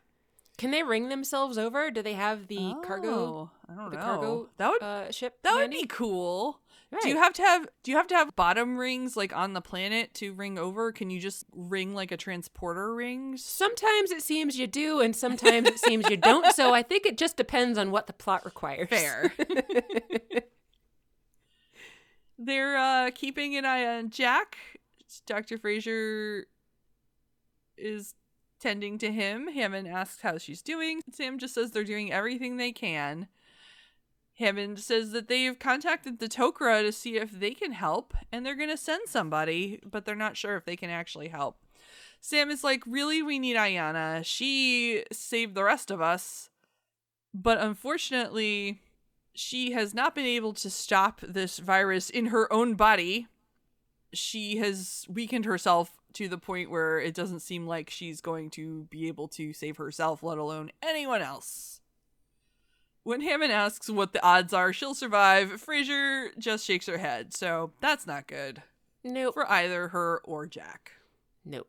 [0.59, 1.91] Can they ring themselves over?
[1.91, 4.03] Do they have the cargo Oh, I don't the know.
[4.03, 5.39] cargo that would uh, ship?
[5.43, 6.61] that would be cool.
[7.01, 9.63] Do you have to have do you have to have bottom rings like on the
[9.63, 10.93] planet to ring over?
[10.93, 13.43] Can you just ring like a transporter rings?
[13.45, 16.55] Sometimes it seems you do, and sometimes it seems you don't.
[16.55, 18.89] So I think it just depends on what the plot requires.
[18.89, 19.33] Fair.
[22.39, 24.57] They're uh keeping an eye on Jack.
[25.27, 25.59] Dr.
[25.59, 26.45] Fraiser
[27.77, 28.15] is
[28.61, 29.49] tending to him.
[29.49, 31.01] Hammond asks how she's doing.
[31.11, 33.29] Sam just says they're doing everything they can.
[34.43, 38.57] Hammond says that they've contacted the Tok'ra to see if they can help, and they're
[38.57, 41.57] gonna send somebody, but they're not sure if they can actually help.
[42.21, 44.25] Sam is like, Really, we need Ayana.
[44.25, 46.51] She saved the rest of us.
[47.35, 48.81] But unfortunately,
[49.35, 53.27] she has not been able to stop this virus in her own body.
[54.13, 58.85] She has weakened herself to the point where it doesn't seem like she's going to
[58.85, 61.81] be able to save herself, let alone anyone else.
[63.05, 67.73] When Hammond asks what the odds are she'll survive, Fraiser just shakes her head, so
[67.81, 68.63] that's not good
[69.03, 69.35] Nope.
[69.35, 70.93] for either her or Jack.
[71.45, 71.69] Nope.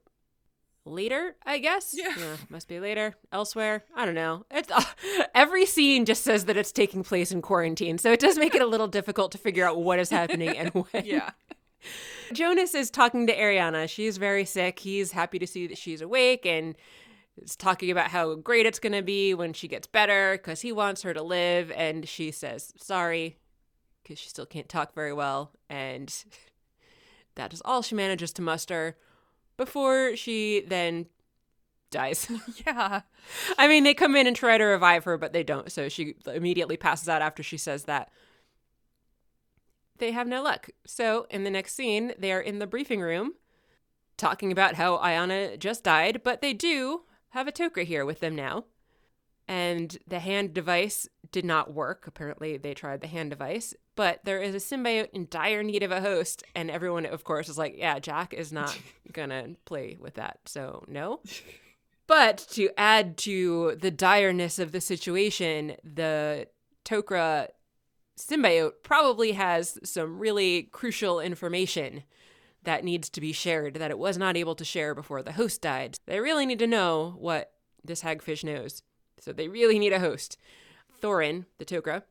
[0.86, 1.96] Later, I guess.
[1.98, 2.14] Yeah.
[2.50, 3.16] must be later.
[3.32, 3.86] Elsewhere.
[3.96, 4.46] I don't know.
[4.52, 4.84] It's uh,
[5.36, 8.62] every scene just says that it's taking place in quarantine, so it does make it
[8.62, 11.06] a little difficult to figure out what is happening and when.
[11.06, 11.32] Yeah.
[12.32, 13.90] Jonas is talking to Ariana.
[13.90, 14.80] She's very sick.
[14.80, 16.76] He's happy to see that she's awake and
[17.42, 20.72] is talking about how great it's going to be when she gets better because he
[20.72, 21.72] wants her to live.
[21.72, 23.38] And she says, sorry,
[24.02, 25.52] because she still can't talk very well.
[25.70, 26.14] And
[27.36, 28.98] that is all she manages to muster
[29.58, 31.08] before she then
[31.92, 32.30] dies.
[32.66, 33.02] Yeah.
[33.58, 35.72] I mean, they come in and try to revive her, but they don't.
[35.72, 38.10] So she immediately passes out after she says that.
[40.00, 40.70] They have no luck.
[40.86, 43.34] So in the next scene, they are in the briefing room
[44.18, 47.04] talking about how Ayana just died, but they do
[47.34, 48.66] have a Tok'ra here with them now.
[49.48, 52.06] And the hand device did not work.
[52.08, 55.92] Apparently, they tried the hand device, but there is a symbiote in dire need of
[55.92, 56.44] a host.
[56.56, 58.78] And everyone, of course, is like, yeah, Jack is not
[59.12, 60.40] gonna play with that.
[60.46, 61.22] So, no.
[62.06, 66.48] But to add to the direness of the situation, the
[66.86, 67.48] Tok'ra
[68.18, 72.04] symbiote probably has some really crucial information
[72.64, 75.62] that needs to be shared that it was not able to share before the host
[75.62, 75.98] died.
[76.06, 77.52] They really need to know what
[77.84, 78.82] this hagfish knows.
[79.20, 80.38] So they really need a host.
[81.02, 82.04] Thorin, the Tok'ra,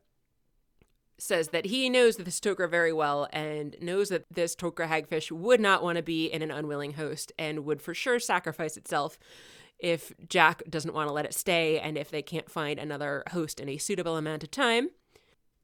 [1.17, 5.59] says that he knows this Tok'ra very well and knows that this Tok'ra hagfish would
[5.59, 9.17] not want to be in an unwilling host and would for sure sacrifice itself
[9.79, 13.59] if Jack doesn't want to let it stay and if they can't find another host
[13.59, 14.89] in a suitable amount of time.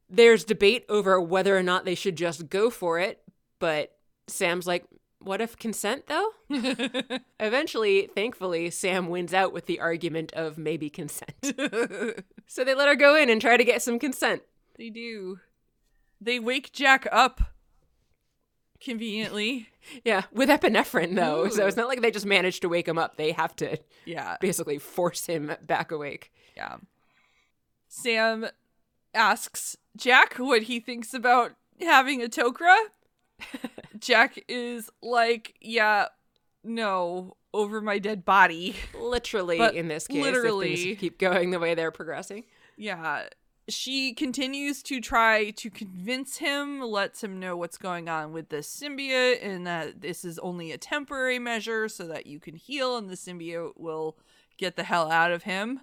[0.09, 3.21] There's debate over whether or not they should just go for it,
[3.59, 3.95] but
[4.29, 4.85] Sam's like,
[5.19, 6.29] what if consent though?
[7.39, 11.33] Eventually, thankfully, Sam wins out with the argument of maybe consent.
[12.47, 14.43] so they let her go in and try to get some consent.
[14.77, 15.39] They do.
[16.21, 17.41] They wake Jack up
[18.79, 19.69] conveniently.
[20.05, 21.49] Yeah, with epinephrine though.
[21.49, 23.15] So it's not like they just managed to wake him up.
[23.17, 24.37] They have to Yeah.
[24.39, 26.31] basically force him back awake.
[26.55, 26.75] Yeah.
[27.87, 28.45] Sam
[29.15, 32.77] asks Jack what he thinks about having a Tok'ra.
[33.99, 36.07] Jack is like, yeah,
[36.63, 38.75] no, over my dead body.
[38.99, 40.95] Literally But in this case, literally.
[40.95, 42.45] keep going the way they're progressing.
[42.77, 43.27] Yeah.
[43.67, 48.57] She continues to try to convince him, lets him know what's going on with the
[48.57, 53.09] symbiote and that this is only a temporary measure so that you can heal and
[53.09, 54.17] the symbiote will
[54.57, 55.81] get the hell out of him.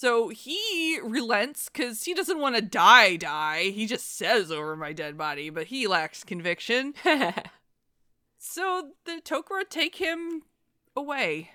[0.00, 3.70] So he relents because he doesn't want to die, die.
[3.70, 6.94] He just says over my dead body, but he lacks conviction.
[8.38, 10.42] So the Tok'ra take him
[10.94, 11.50] away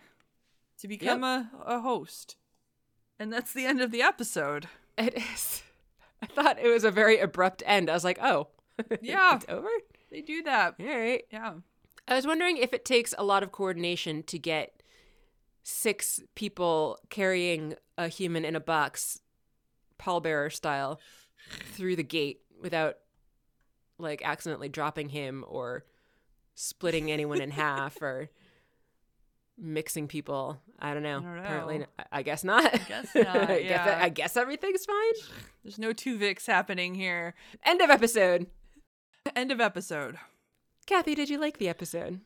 [0.79, 2.35] to become a, a host.
[3.17, 4.67] And that's the end of the episode.
[4.97, 5.63] It is.
[6.21, 7.89] I thought it was a very abrupt end.
[7.89, 8.49] I was like, oh,
[9.01, 9.37] Yeah.
[9.37, 9.69] it's over?
[10.11, 10.75] They do that.
[10.77, 11.23] All right.
[11.31, 11.53] Yeah.
[12.09, 14.82] I was wondering if it takes a lot of coordination to get
[15.63, 19.21] six people carrying a human in a box,
[19.99, 20.99] pallbearer style,
[21.73, 22.97] through the gate without
[23.97, 25.85] like accidentally dropping him or
[26.55, 28.29] splitting anyone in half or
[29.57, 30.59] mixing people.
[30.79, 31.19] I don't know.
[31.21, 31.85] don't Apparently, know.
[31.99, 32.73] n- I guess not.
[32.73, 33.99] I guess not, I, guess, yeah.
[34.01, 35.13] I guess everything's fine.
[35.63, 37.33] There's no two Vicks happening here.
[37.65, 38.47] End of episode.
[39.35, 40.17] End of episode.
[40.85, 42.19] Kathy, did you like the episode?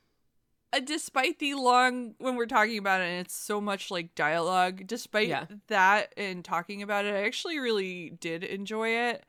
[0.74, 4.86] Uh, despite the long, when we're talking about it, and it's so much like dialogue,
[4.86, 5.45] despite Yeah.
[5.68, 9.26] that and talking about it, I actually really did enjoy it.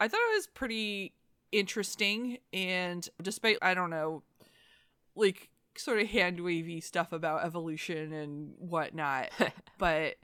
[0.00, 1.14] I thought it was pretty
[1.52, 2.38] interesting.
[2.52, 4.24] And despite, I don't know,
[5.14, 9.30] like sort of hand wavy stuff about evolution and whatnot,
[9.78, 10.16] but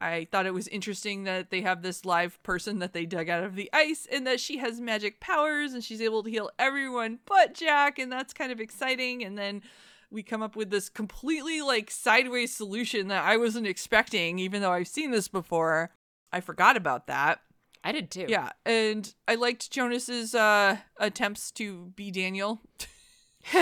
[0.00, 3.44] I thought it was interesting that they have this live person that they dug out
[3.44, 7.18] of the ice and that she has magic powers and she's able to heal everyone
[7.24, 9.62] but Jack and that's kind of exciting and then
[10.10, 14.72] we come up with this completely like sideways solution that I wasn't expecting even though
[14.72, 15.90] I've seen this before.
[16.32, 17.40] I forgot about that.
[17.82, 18.26] I did too.
[18.28, 22.60] Yeah, and I liked Jonas's uh attempts to be Daniel.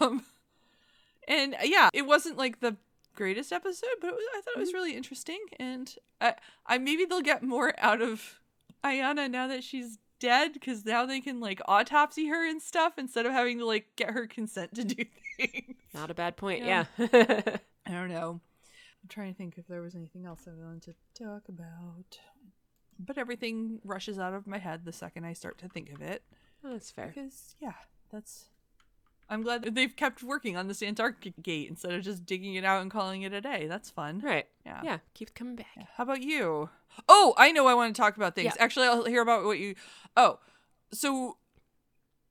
[0.00, 0.24] um
[1.26, 2.76] and yeah, it wasn't like the
[3.14, 4.76] greatest episode, but it was, I thought it was mm-hmm.
[4.76, 6.34] really interesting and I
[6.66, 8.40] I maybe they'll get more out of
[8.84, 13.26] Ayana now that she's dead cuz now they can like autopsy her and stuff instead
[13.26, 15.04] of having to like get her consent to do
[15.36, 15.76] things.
[15.92, 16.64] Not a bad point.
[16.64, 16.84] Yeah.
[16.98, 17.56] yeah.
[17.86, 18.40] I don't know.
[19.04, 22.18] I'm trying to think if there was anything else I wanted to talk about.
[22.98, 26.22] But everything rushes out of my head the second I start to think of it.
[26.64, 27.12] Oh, that's fair.
[27.14, 27.74] Because, yeah,
[28.10, 28.46] that's.
[29.28, 32.64] I'm glad that they've kept working on this Antarctic gate instead of just digging it
[32.64, 33.66] out and calling it a day.
[33.66, 34.20] That's fun.
[34.20, 34.46] Right.
[34.66, 34.80] Yeah.
[34.84, 34.98] Yeah.
[35.14, 35.88] Keeps coming back.
[35.96, 36.68] How about you?
[37.08, 38.52] Oh, I know I want to talk about things.
[38.56, 38.62] Yeah.
[38.62, 39.74] Actually, I'll hear about what you.
[40.16, 40.38] Oh,
[40.92, 41.38] so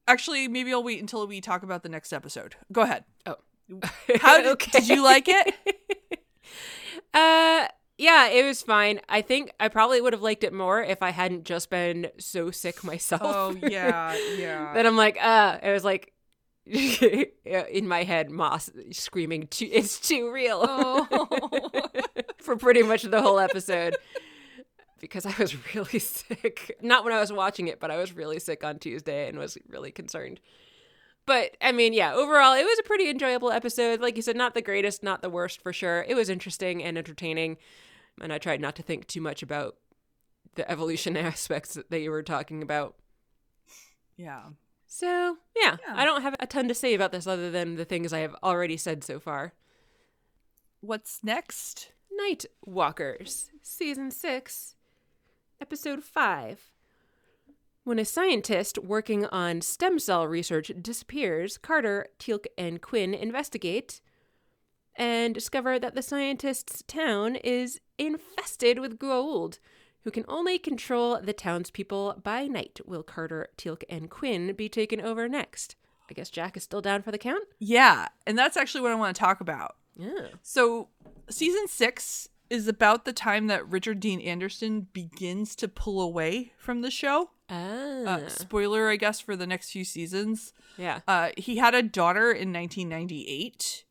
[0.07, 2.55] actually, maybe I'll wait until we talk about the next episode.
[2.71, 3.05] Go ahead.
[3.25, 3.37] Oh.
[4.21, 5.55] How did, did you like it?
[7.15, 7.67] Uh
[7.97, 8.99] yeah, it was fine.
[9.07, 12.49] I think I probably would have liked it more if I hadn't just been so
[12.49, 13.21] sick myself.
[13.23, 14.73] Oh, yeah, yeah.
[14.73, 16.11] that I'm like, uh, it was like
[16.65, 21.87] in my head, Moss screaming, "Too- "It's too real!" Oh.
[22.37, 23.95] for pretty much the whole episode
[24.99, 26.77] because I was really sick.
[26.81, 29.57] Not when I was watching it, but I was really sick on Tuesday and was
[29.67, 30.39] really concerned.
[31.25, 34.01] But I mean, yeah, overall, it was a pretty enjoyable episode.
[34.01, 36.05] Like you said, not the greatest, not the worst for sure.
[36.07, 37.57] It was interesting and entertaining.
[38.21, 39.75] And I tried not to think too much about
[40.55, 42.95] the evolution aspects that you were talking about.
[44.17, 44.43] yeah.
[44.95, 45.95] So, yeah, Yeah.
[45.95, 48.35] I don't have a ton to say about this other than the things I have
[48.43, 49.53] already said so far.
[50.81, 51.91] What's next?
[52.11, 54.75] Night Walkers, Season 6,
[55.59, 56.69] Episode 5.
[57.83, 63.99] When a scientist working on stem cell research disappears, Carter, Teal'c, and Quinn investigate
[64.95, 69.57] and discover that the scientist's town is infested with Goa'uld,
[70.03, 72.79] who can only control the townspeople by night.
[72.85, 75.75] Will Carter, Teal'c, and Quinn be taken over next?
[76.09, 77.45] I guess Jack is still down for the count.
[77.59, 79.75] Yeah, and that's actually what I want to talk about.
[79.95, 80.27] Yeah.
[80.41, 80.89] So,
[81.29, 86.81] season six is about the time that Richard Dean Anderson begins to pull away from
[86.81, 87.31] the show.
[87.49, 88.03] Ah.
[88.05, 90.53] Uh, spoiler, I guess, for the next few seasons.
[90.77, 90.99] yeah.
[91.07, 93.85] Uh, he had a daughter in 1998,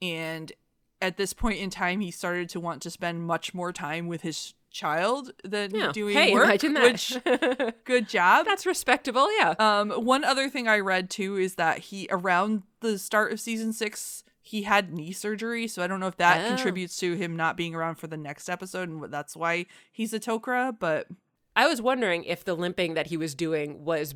[0.00, 0.52] and
[1.00, 4.22] at this point in time, he started to want to spend much more time with
[4.22, 5.92] his child than Yeah.
[5.92, 6.44] doing hey, work.
[6.44, 6.92] imagine that.
[6.92, 8.46] Which, good job.
[8.46, 9.28] That's respectable.
[9.38, 9.54] Yeah.
[9.58, 13.72] Um, one other thing I read too is that he around the start of season
[13.72, 16.48] six he had knee surgery, so I don't know if that Oh.
[16.48, 20.18] contributes to him not being around for the next episode, and that's why he's a
[20.20, 20.74] Tok'ra.
[20.78, 21.06] But
[21.54, 24.14] I was wondering if the limping that he was doing was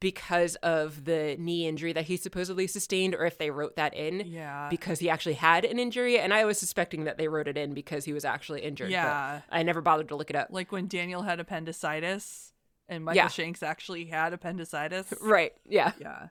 [0.00, 4.20] because of the knee injury that he supposedly sustained, or if they wrote that in
[4.26, 6.18] yeah, because he actually had an injury.
[6.18, 8.88] And I was suspecting that they wrote it in because he was actually injured.
[8.88, 9.40] but Yeah.
[9.50, 10.48] I never bothered to look it up.
[10.50, 12.52] like when Daniel had appendicitis
[12.88, 13.28] and Michael Yeah.
[13.28, 15.12] Shanks actually had appendicitis.
[15.22, 15.52] Right.
[15.66, 15.92] Yeah.
[15.98, 16.28] Yeah.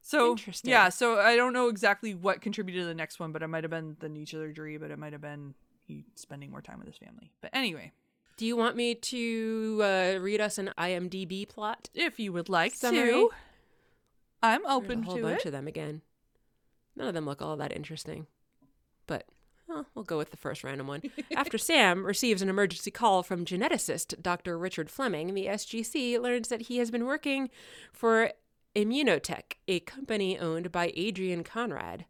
[0.00, 0.70] So Interesting.
[0.70, 3.62] yeah, so I don't know exactly what contributed to the next one, but it might
[3.62, 5.54] have been the knee surgery, but it might have been
[5.84, 7.30] he spending more time with his family.
[7.40, 7.92] But anyway,
[8.36, 11.88] Do you want me to uh, read us an IMDb plot?
[11.94, 13.10] if you would like Summary?
[13.12, 13.30] to,
[14.42, 15.46] I'm There's open a whole to bunch it.
[15.46, 16.02] of them again.
[16.96, 18.26] None of them look all that interesting,
[19.06, 19.26] but
[19.68, 21.02] well, we'll go with the first random one.
[21.36, 24.58] After Sam receives an emergency call from geneticist Dr.
[24.58, 27.48] Richard Fleming, the SGC learns that he has been working
[27.92, 28.32] for
[28.76, 32.04] Immunotech, a company owned by Adrian Conrad,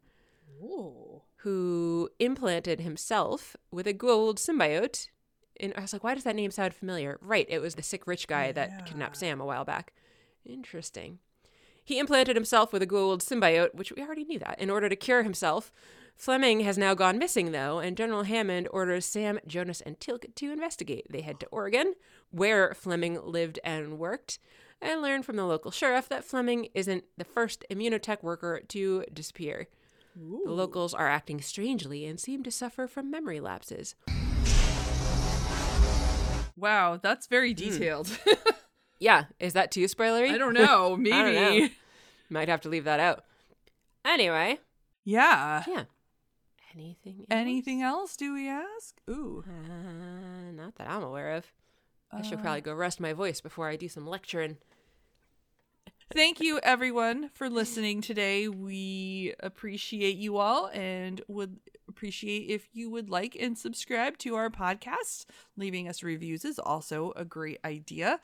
[1.37, 5.07] who implanted himself with a Goa'uld symbiote.
[5.63, 7.17] And I was like, why does that name sound familiar?
[7.21, 9.93] Right, it was the sick rich guy that kidnapped Sam a while back.
[10.45, 11.19] Interesting.
[11.85, 14.95] He implanted himself with a Goa'uld symbiote, which we already knew that, in order to
[14.95, 15.71] cure himself.
[16.15, 20.51] Fleming has now gone missing, though, and General Hammond orders Sam, Jonas, and Teal'c to
[20.51, 21.07] investigate.
[21.09, 21.93] They head to Oregon,
[22.29, 24.39] where Fleming lived and worked,
[24.81, 29.67] and learn from the local sheriff that Fleming isn't the first immunotech worker to disappear.
[30.15, 33.95] The locals are acting strangely and seem to suffer from memory lapses.
[36.55, 37.31] Wow, that's Hmm.
[37.31, 38.09] very detailed.
[38.99, 40.31] Yeah, is that too spoilery?
[40.31, 40.95] I don't know.
[40.95, 41.09] Maybe.
[41.09, 41.67] Don't know.
[42.29, 43.25] Might have to leave that out.
[44.05, 44.59] Anyway,
[45.03, 45.63] Yeah.
[45.67, 45.83] yeah.
[46.73, 47.15] Anything?
[47.19, 47.27] Else?
[47.29, 48.15] Anything else?
[48.15, 49.01] Do we ask?
[49.09, 49.43] Ooh.
[49.45, 51.45] Uh, not that I'm aware of.
[52.13, 54.57] I should probably go rest my voice before I do some lecturing.
[56.11, 58.47] Thank you, everyone, for listening today.
[58.47, 64.49] We appreciate you all and would appreciate if you would like and subscribe to our
[64.49, 65.25] podcast.
[65.57, 68.19] Leaving us reviews is also a great idea.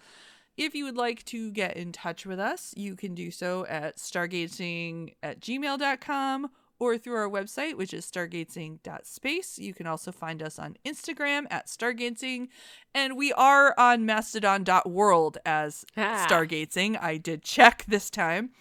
[0.57, 3.97] If you would like to get in touch with us, you can do so at
[3.97, 6.49] stargazing at gmail.com
[6.79, 9.59] or through our website, which is stargazing.space.
[9.59, 12.47] You can also find us on Instagram at stargazing,
[12.93, 16.25] and we are on mastodon.world as Ah.
[16.29, 17.01] stargazing.
[17.01, 18.51] I did check this time.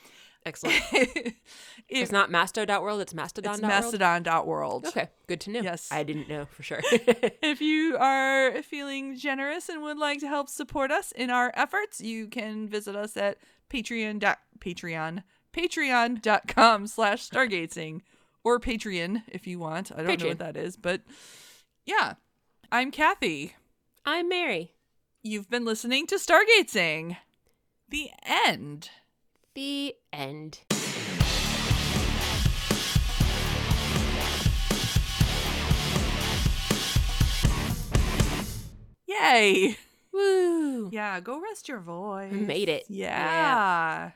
[0.46, 0.80] Excellent.
[0.92, 1.34] it's
[1.88, 3.62] it's not masto.world, it's mastodon.world.
[3.62, 4.86] mastodon.world.
[4.86, 5.60] Okay, good to know.
[5.60, 5.88] Yes.
[5.90, 6.80] I didn't know for sure.
[7.42, 12.00] If you are feeling generous and would like to help support us in our efforts,
[12.00, 13.38] you can visit us at
[13.68, 14.36] Patreon.
[14.58, 15.22] Patreon.
[15.52, 18.00] Patreon.com slash stargazing
[18.48, 19.92] or Patreon if you want.
[19.92, 21.02] I don't know what that is, but
[21.84, 22.14] yeah.
[22.72, 23.54] I'm Kathy.
[24.06, 24.72] I'm Mary.
[25.22, 27.18] You've been listening to Stargazing.
[27.90, 28.88] The end.
[29.54, 30.60] The end.
[39.06, 39.76] Yay.
[40.10, 40.88] Woo.
[40.90, 42.32] Yeah, go rest your voice.
[42.32, 42.84] made it.
[42.88, 44.12] Yeah.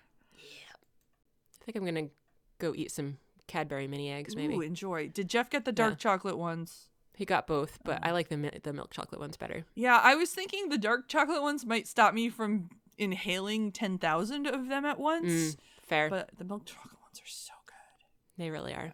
[1.61, 2.15] I think I'm going to
[2.59, 4.55] go eat some Cadbury mini eggs, maybe.
[4.55, 5.09] Ooh, enjoy.
[5.09, 5.97] Did Jeff get the dark Yeah.
[5.97, 6.89] chocolate ones?
[7.15, 9.65] He got both, but I like the the milk chocolate ones better.
[9.75, 14.69] Yeah, I was thinking the dark chocolate ones might stop me from inhaling 10,000 of
[14.69, 15.27] them at once.
[15.33, 16.09] Mm, fair.
[16.11, 18.43] But the milk chocolate ones are so good.
[18.43, 18.93] They really are.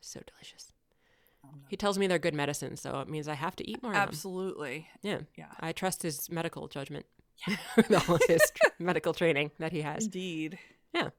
[0.00, 0.72] So delicious.
[1.68, 3.96] He tells me they're good medicine, so it means I have to eat more of
[3.96, 4.08] them.
[4.08, 4.88] Absolutely.
[5.02, 5.20] Yeah.
[5.36, 5.46] Yeah.
[5.58, 7.06] I trust his medical judgment.
[7.76, 10.04] With all his tr- medical training that he has.
[10.04, 10.58] Indeed.
[10.94, 11.10] Yeah.